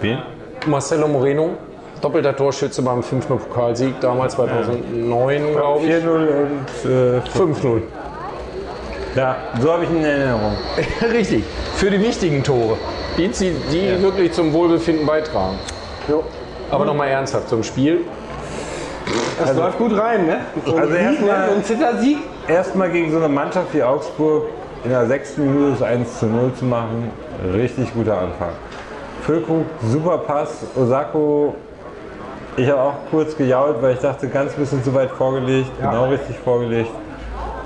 [0.02, 0.20] Wen?
[0.68, 1.52] Marcelo Moreno,
[2.02, 5.92] doppelter Torschütze beim 5-0 Pokalsieg, damals 2009, glaube ich.
[5.92, 7.82] 4-0 und äh, 5-0.
[9.18, 10.54] Ja, so habe ich ihn in Erinnerung.
[11.12, 11.44] Richtig,
[11.76, 12.78] für die wichtigen Tore.
[13.18, 15.58] Die, die, die wirklich zum Wohlbefinden beitragen.
[16.08, 16.24] Jo.
[16.70, 18.02] Aber nochmal ernsthaft zum Spiel.
[19.40, 20.40] Das läuft gut rein, ne?
[20.66, 21.50] Und Also erstmal-?
[21.50, 22.18] Und Zittersieg.
[22.48, 24.46] Erstmal gegen so eine Mannschaft wie Augsburg
[24.84, 27.12] in der sechsten Minute das 1 zu 0 zu machen,
[27.54, 28.52] richtig guter Anfang.
[29.24, 30.66] Füllkrug, super Pass.
[30.76, 31.56] Osako,
[32.56, 36.38] ich habe auch kurz gejault, weil ich dachte, ganz bisschen zu weit vorgelegt, genau richtig
[36.38, 36.92] vorgelegt.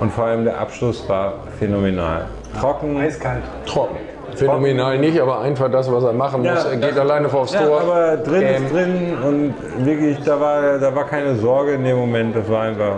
[0.02, 2.24] Und vor allem der Abschluss war phänomenal.
[2.60, 3.00] Trocken.
[3.00, 3.44] Eiskalt.
[3.66, 3.98] Trocken.
[4.34, 6.64] Phänomenal nicht, aber einfach das, was er machen muss.
[6.64, 7.80] Ja, er geht alleine aufs Ja, Tor.
[7.82, 11.98] aber drin Ähm, ist drin und wirklich, da war, da war keine Sorge in dem
[11.98, 12.34] Moment.
[12.34, 12.96] Das war einfach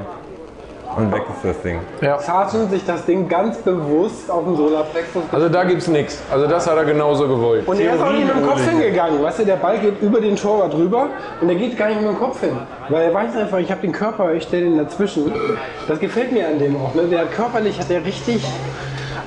[0.96, 1.80] und weg ist das Ding.
[2.00, 2.18] Ja.
[2.18, 6.22] Sargent sich das Ding ganz bewusst auf den Solarplexus Also da gibt's nichts.
[6.30, 7.66] Also das hat er genauso gewollt.
[7.66, 9.22] Und er ist auch nicht mit dem Kopf hingegangen.
[9.22, 11.08] Weißt du, der Ball geht über den Torwart drüber
[11.40, 12.56] und er geht gar nicht mit dem Kopf hin.
[12.88, 15.32] Weil er weiß einfach, ich habe den Körper, ich stelle den dazwischen.
[15.88, 16.94] Das gefällt mir an dem auch.
[16.94, 17.02] Ne?
[17.04, 18.44] Der hat körperlich hat der richtig.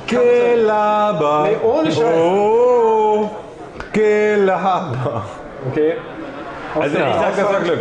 [0.08, 1.50] Gelaber.
[1.50, 2.18] Nee, ohne Scheiß.
[2.18, 3.30] Oh,
[3.92, 5.24] Gelaber.
[5.72, 5.96] Okay.
[6.80, 7.80] Also ich sag, das war Glück.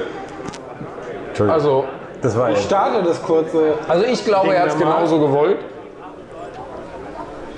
[1.29, 1.51] Entschuldigung.
[1.51, 1.85] Also,
[2.23, 3.75] das war Ich starte das kurze.
[3.89, 5.59] also ich glaube, er hat es genauso gewollt.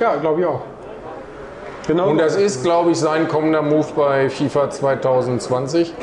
[0.01, 0.61] Ja, glaube ich auch.
[1.87, 2.09] Genau.
[2.11, 5.95] Und das ist, glaube ich, sein kommender Move bei FIFA 2020.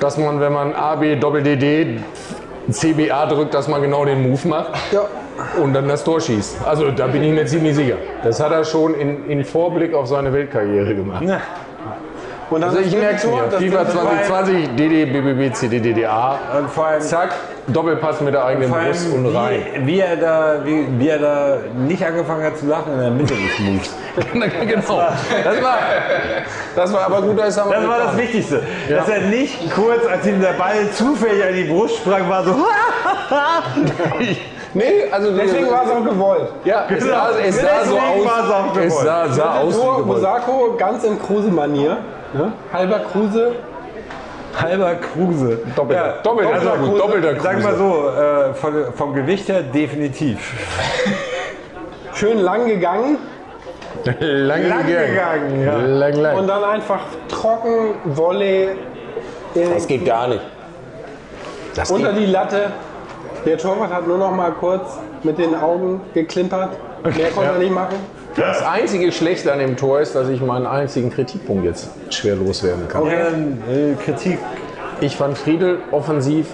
[0.00, 2.00] Dass man, wenn man AB, Doppel-DD,
[2.70, 5.02] CBA drückt, dass man genau den Move macht Ja.
[5.62, 6.58] und dann das Tor schießt.
[6.66, 7.96] Also da bin ich mir ziemlich sicher.
[8.22, 11.24] Das hat er schon in, in Vorblick auf seine Weltkarriere gemacht.
[12.50, 13.32] Und dann Also ich merke es mir.
[13.58, 16.38] FIFA dritte Tor- 2020, DD, BBB, CD, DDA.
[16.58, 17.30] Und vor allem, Zack,
[17.66, 19.60] Doppelpass mit der eigenen allem Brust und rein.
[19.80, 23.10] wie, wie, er da, wie, wie er da nicht angefangen hat zu lachen in der
[23.10, 23.94] Mitte des Moves.
[24.66, 25.02] genau.
[25.44, 25.78] Das war,
[26.76, 28.62] das war aber gut, er Das war das Wichtigste.
[28.88, 28.98] Ja.
[28.98, 32.54] Dass er nicht kurz, als ihm der Ball zufällig an die Brust sprang, war so.
[34.74, 36.48] Nee, also Deswegen war es auch gewollt.
[36.64, 37.14] Ja, es Genau.
[37.14, 38.76] sah, es sah so Deswegen war es auch aus.
[38.76, 39.04] Es gewollt.
[39.06, 40.18] sah, sah aus wie Tor, gewollt.
[40.18, 41.96] Osako ganz in Kruse-Manier.
[42.34, 42.52] Ne?
[42.72, 43.52] Halber Kruse.
[44.60, 45.58] Halber Kruse.
[45.76, 47.42] Doppelter, doppelter, Also, Kruse, doppelter Kruse.
[47.42, 50.38] Sag mal so, äh, von, vom Gewicht her definitiv.
[52.14, 53.18] Schön lang gegangen.
[54.20, 55.76] Lang, Lang gegangen, ja.
[55.78, 56.36] Lang, lang.
[56.38, 58.68] Und dann einfach trocken, Volley.
[59.54, 60.40] in- das geht gar nicht.
[61.74, 62.20] Das unter geht.
[62.22, 62.70] die Latte.
[63.46, 66.70] Der Torwart hat nur noch mal kurz mit den Augen geklimpert.
[67.04, 67.94] Mehr konnte er nicht machen.
[68.34, 72.88] Das einzige Schlechte an dem Tor ist, dass ich meinen einzigen Kritikpunkt jetzt schwer loswerden
[72.88, 73.02] kann.
[73.02, 73.22] Okay.
[73.70, 74.38] Äh, Kritik.
[75.00, 76.48] Ich fand Friedel offensiv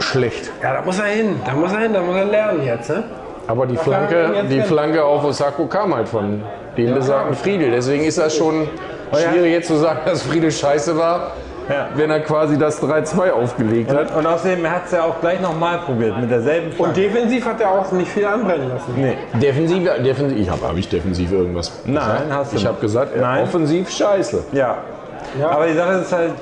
[0.00, 0.50] schlecht.
[0.62, 1.36] Ja, da muss er hin.
[1.44, 1.92] Da muss er hin.
[1.92, 2.88] Da muss er lernen jetzt.
[2.88, 3.04] Ne?
[3.46, 4.64] Aber die Was Flanke, die hin?
[4.64, 6.42] Flanke auf Osako kam halt von
[6.78, 7.70] dem besagten Friedel.
[7.70, 8.68] Deswegen ist das schon
[9.12, 11.32] schwierig jetzt zu sagen, dass Friedel scheiße war,
[11.68, 11.88] Ja.
[11.96, 14.10] wenn er quasi das 3-2 aufgelegt hat.
[14.12, 16.90] Und, und außerdem hat es ja auch gleich nochmal probiert mit derselben Flanke.
[16.90, 18.94] Und defensiv hat er auch nicht viel anbrennen lassen.
[18.96, 19.16] Nee.
[19.40, 22.22] Defensiv, defensiv ich habe hab ich defensiv irgendwas Nein, gesagt?
[22.30, 23.42] hast du Ich habe gesagt, äh, Nein.
[23.42, 24.44] offensiv scheiße.
[24.52, 24.78] Ja.
[25.40, 25.50] Ja.
[25.50, 26.32] Aber die Sache ist halt,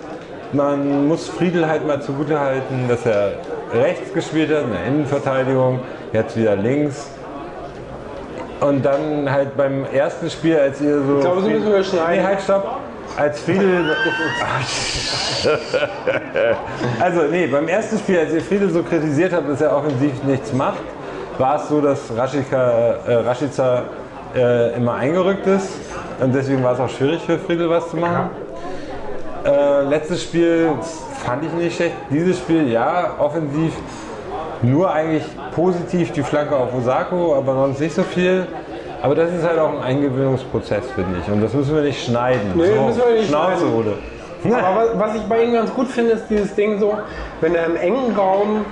[0.53, 3.33] man muss Friedel halt mal zugute halten, dass er
[3.73, 5.81] rechts gespielt hat, in der Innenverteidigung,
[6.13, 7.09] jetzt wieder links.
[8.61, 11.17] Und dann halt beim ersten Spiel, als ihr so.
[11.17, 12.23] Ich glaube, so müssen wir schneiden.
[12.23, 12.79] Nee, halt, stopp.
[13.17, 13.97] Als Friedel.
[17.01, 20.53] also, nee, beim ersten Spiel, als ihr Friedel so kritisiert habt, dass er offensiv nichts
[20.53, 20.83] macht,
[21.39, 23.85] war es so, dass Rashica, äh, Rashica
[24.35, 25.69] äh, immer eingerückt ist.
[26.21, 28.31] Und deswegen war es auch schwierig für Friedel was zu machen.
[29.45, 30.71] Äh, letztes Spiel
[31.25, 31.95] fand ich nicht schlecht.
[32.11, 33.73] Dieses Spiel, ja, offensiv
[34.63, 38.47] nur eigentlich positiv die Flanke auf Osako, aber sonst nicht so viel.
[39.05, 41.31] Aber das ist halt auch ein Eingewöhnungsprozess, finde ich.
[41.31, 42.53] Und das müssen wir nicht schneiden.
[42.55, 43.75] Nee, so, müssen wir nicht Schnauze, schneiden.
[43.75, 43.93] Rode.
[44.47, 46.97] Aber was, was ich bei ihm ganz gut finde, ist dieses Ding so,
[47.43, 48.65] wenn er im engen Raum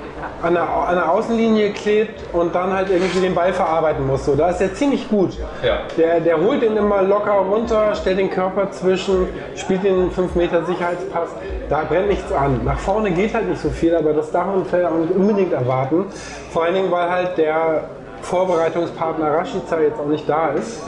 [0.42, 4.24] an der, an der Außenlinie klebt und dann halt irgendwie den Ball verarbeiten muss.
[4.24, 5.36] So, da ist er ziemlich gut.
[5.62, 5.80] Ja.
[5.98, 10.64] Der, der holt den immer locker runter, stellt den Körper zwischen, spielt den 5 Meter
[10.64, 11.28] Sicherheitspass.
[11.68, 12.62] Da brennt nichts an.
[12.64, 15.52] Nach vorne geht halt nicht so viel, aber das darf man vielleicht auch nicht unbedingt
[15.52, 16.06] erwarten.
[16.50, 17.84] Vor allen Dingen, weil halt der
[18.22, 20.80] Vorbereitungspartner Rashica jetzt auch nicht da ist.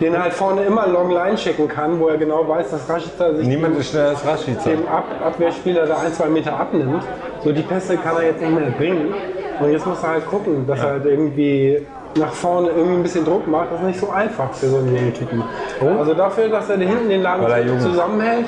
[0.00, 3.32] Den er halt vorne immer Long Line schicken kann, wo er genau weiß, dass Rashica
[3.34, 4.62] sich Niemand ist schneller als Rashica.
[4.64, 7.02] dem Ab Abwehrspieler da ein, zwei Meter abnimmt.
[7.44, 9.14] So die Pässe kann er jetzt nicht mehr bringen.
[9.60, 11.86] Und jetzt muss er halt gucken, dass er halt irgendwie
[12.18, 13.70] nach vorne irgendwie ein bisschen Druck macht.
[13.70, 15.44] Das ist nicht so einfach für so einen jungen Typen.
[15.96, 18.46] Also dafür, dass er hinten den Laden zusammenhält,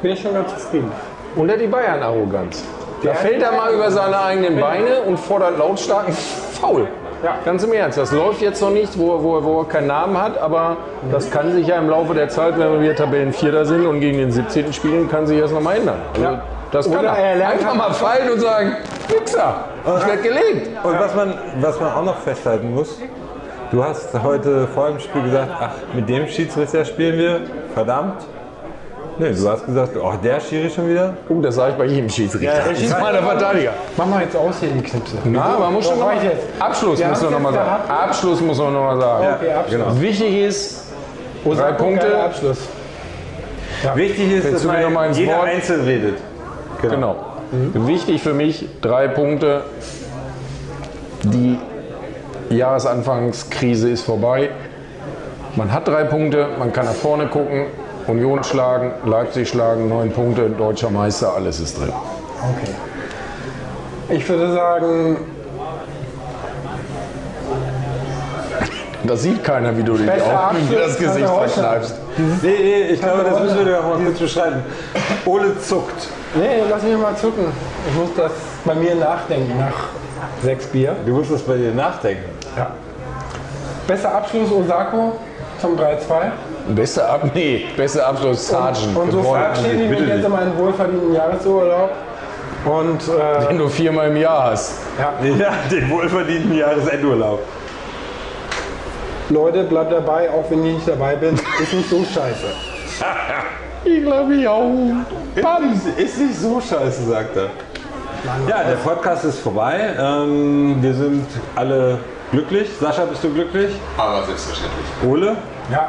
[0.00, 0.90] bin ich schon ganz zufrieden.
[1.36, 2.64] Und er die Bayern-Arroganz.
[3.02, 6.14] Da fällt er mal über seine eigenen Beine und fordert lautstarken
[6.60, 6.88] Foul.
[7.22, 7.36] Ja.
[7.44, 10.38] Ganz im Ernst, das läuft jetzt noch nicht, wo, wo, wo er keinen Namen hat,
[10.38, 10.76] aber
[11.10, 14.30] das kann sich ja im Laufe der Zeit, wenn wir Tabellenvierter sind und gegen den
[14.30, 14.72] 17.
[14.72, 15.96] spielen, kann sich das nochmal ändern.
[16.14, 16.42] Also, Ja.
[16.72, 17.16] Das kann Oder er.
[17.30, 18.76] er lernt Einfach mal fallen und sagen,
[19.08, 19.54] Wichser,
[19.84, 20.68] ich werde gelegt.
[20.82, 22.98] Und was man, was man auch noch festhalten muss,
[23.70, 27.40] du hast heute vor dem Spiel gesagt, ach, mit dem Schiedsrichter spielen wir,
[27.72, 28.16] verdammt.
[29.18, 31.14] Nee, du hast gesagt, oh, der Schiri schon wieder.
[31.28, 32.52] Uh, das sage ich bei jedem Schiedsrichter.
[32.52, 33.72] der das ist meine Verteidiger.
[33.96, 35.16] Mach mal jetzt aus hier die Knipse.
[35.24, 36.16] Na, man muss schon noch mal.
[36.58, 37.82] Abschluss Ja, muss man noch mal jetzt sagen.
[37.88, 39.26] der Abschluss muss man noch mal sagen.
[39.40, 40.00] Okay, Abschluss.
[40.00, 40.84] Wichtig ist,
[41.44, 42.22] drei Punkte.
[42.24, 42.58] Abschluss.
[43.94, 45.48] Wichtig ist, Willst dass du mir noch mal man ins jeder Wort?
[45.48, 46.18] einzeln redet.
[46.82, 47.16] Genau.
[47.72, 49.62] Wichtig für mich, drei Punkte.
[51.22, 51.58] Die
[52.50, 54.50] Jahresanfangskrise ist vorbei.
[55.56, 57.66] Man hat drei Punkte, man kann nach vorne gucken,
[58.06, 61.92] Union schlagen, Leipzig schlagen, neun Punkte, deutscher Meister, alles ist drin.
[62.42, 62.74] Okay.
[64.08, 65.16] Ich würde sagen.
[69.04, 71.94] Das sieht keiner, wie du dich auf das Gesicht verkneifst.
[72.16, 72.40] Mhm.
[72.42, 74.62] Nee, nee, ich glaube, das müssen wir dir auch mal kurz beschreiben.
[75.24, 76.08] Ole zuckt.
[76.34, 77.46] Nee, lass mich mal zucken.
[77.88, 78.32] Ich muss das
[78.64, 79.88] bei mir nachdenken nach
[80.42, 80.96] sechs Bier.
[81.04, 82.24] Du musst das bei dir nachdenken?
[82.56, 82.72] Ja.
[83.86, 85.12] Besser Abschluss Osako
[85.60, 86.32] zum 3-2.
[86.68, 88.96] Bester Ab nee, bester Abschluss Sergeant.
[88.96, 89.34] Und so gewonnen.
[89.40, 91.90] verabschiede ich mich jetzt in meinen wohlverdienten Jahresurlaub.
[92.64, 94.74] Und äh, Den du viermal im Jahr hast.
[94.98, 97.40] ja, Ja, den wohlverdienten Jahresendurlaub.
[99.28, 101.34] Leute, bleibt dabei, auch wenn ich nicht dabei bin.
[101.60, 102.46] Ist nicht so scheiße.
[103.84, 104.68] Ich glaube ich auch.
[105.36, 107.50] Ist, ist nicht so scheiße, sagt er.
[108.48, 109.94] Ja, der Podcast ist vorbei.
[109.96, 111.98] Ähm, wir sind alle
[112.32, 112.68] glücklich.
[112.80, 113.72] Sascha, bist du glücklich?
[113.96, 114.86] Aber selbstverständlich.
[115.08, 115.36] Ole?
[115.70, 115.88] Ja.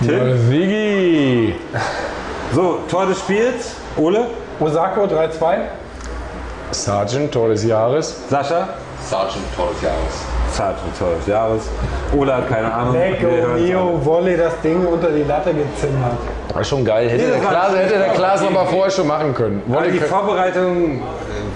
[0.00, 0.38] Tim?
[0.48, 1.54] Sigi.
[2.54, 3.74] So, Tor des Spiels.
[3.96, 4.26] Ole?
[4.60, 5.56] Osako 3-2.
[6.72, 8.14] Sergeant, Tor des Jahres.
[8.28, 8.68] Sascha?
[9.02, 10.14] Sergeant Tor des Jahres.
[10.52, 11.62] Sergeant Tor des Jahres.
[12.16, 12.94] Ole hat keine Ahnung.
[12.94, 13.26] Lecco
[13.56, 16.18] Mio Volley das Ding unter die Latte gezimmert.
[16.52, 17.08] War schon geil.
[17.08, 19.62] Hätte Nee, der Klaas, hätte der Klaas aber vorher schon machen können.
[19.66, 19.74] alle.
[19.76, 20.10] Wollte Die können.
[20.10, 21.02] Vorbereitung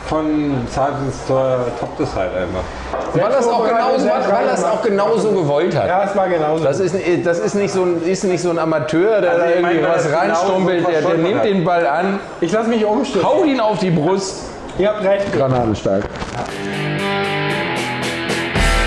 [0.08, 2.64] von Sergeants Tor toppt es halt einfach.
[3.12, 5.86] Weil das auch genauso, weil das auch genauso gewollt hat.
[5.86, 6.64] Ja, es war genauso.
[6.64, 9.50] Das ist, das ist, nicht so ein, ist nicht so ein Amateur, der Also da
[9.50, 10.88] irgendwie meine, was reinstumpelt.
[10.88, 11.44] Der, der nimmt hat.
[11.44, 13.28] den Ball an, ich lasse mich umstürzen.
[13.28, 14.44] haut ihn auf die Brust.
[14.78, 15.30] Ihr habt recht.
[15.32, 16.04] Granatenstark.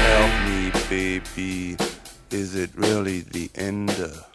[0.07, 1.77] Help me, baby.
[2.31, 4.30] Is it really the end of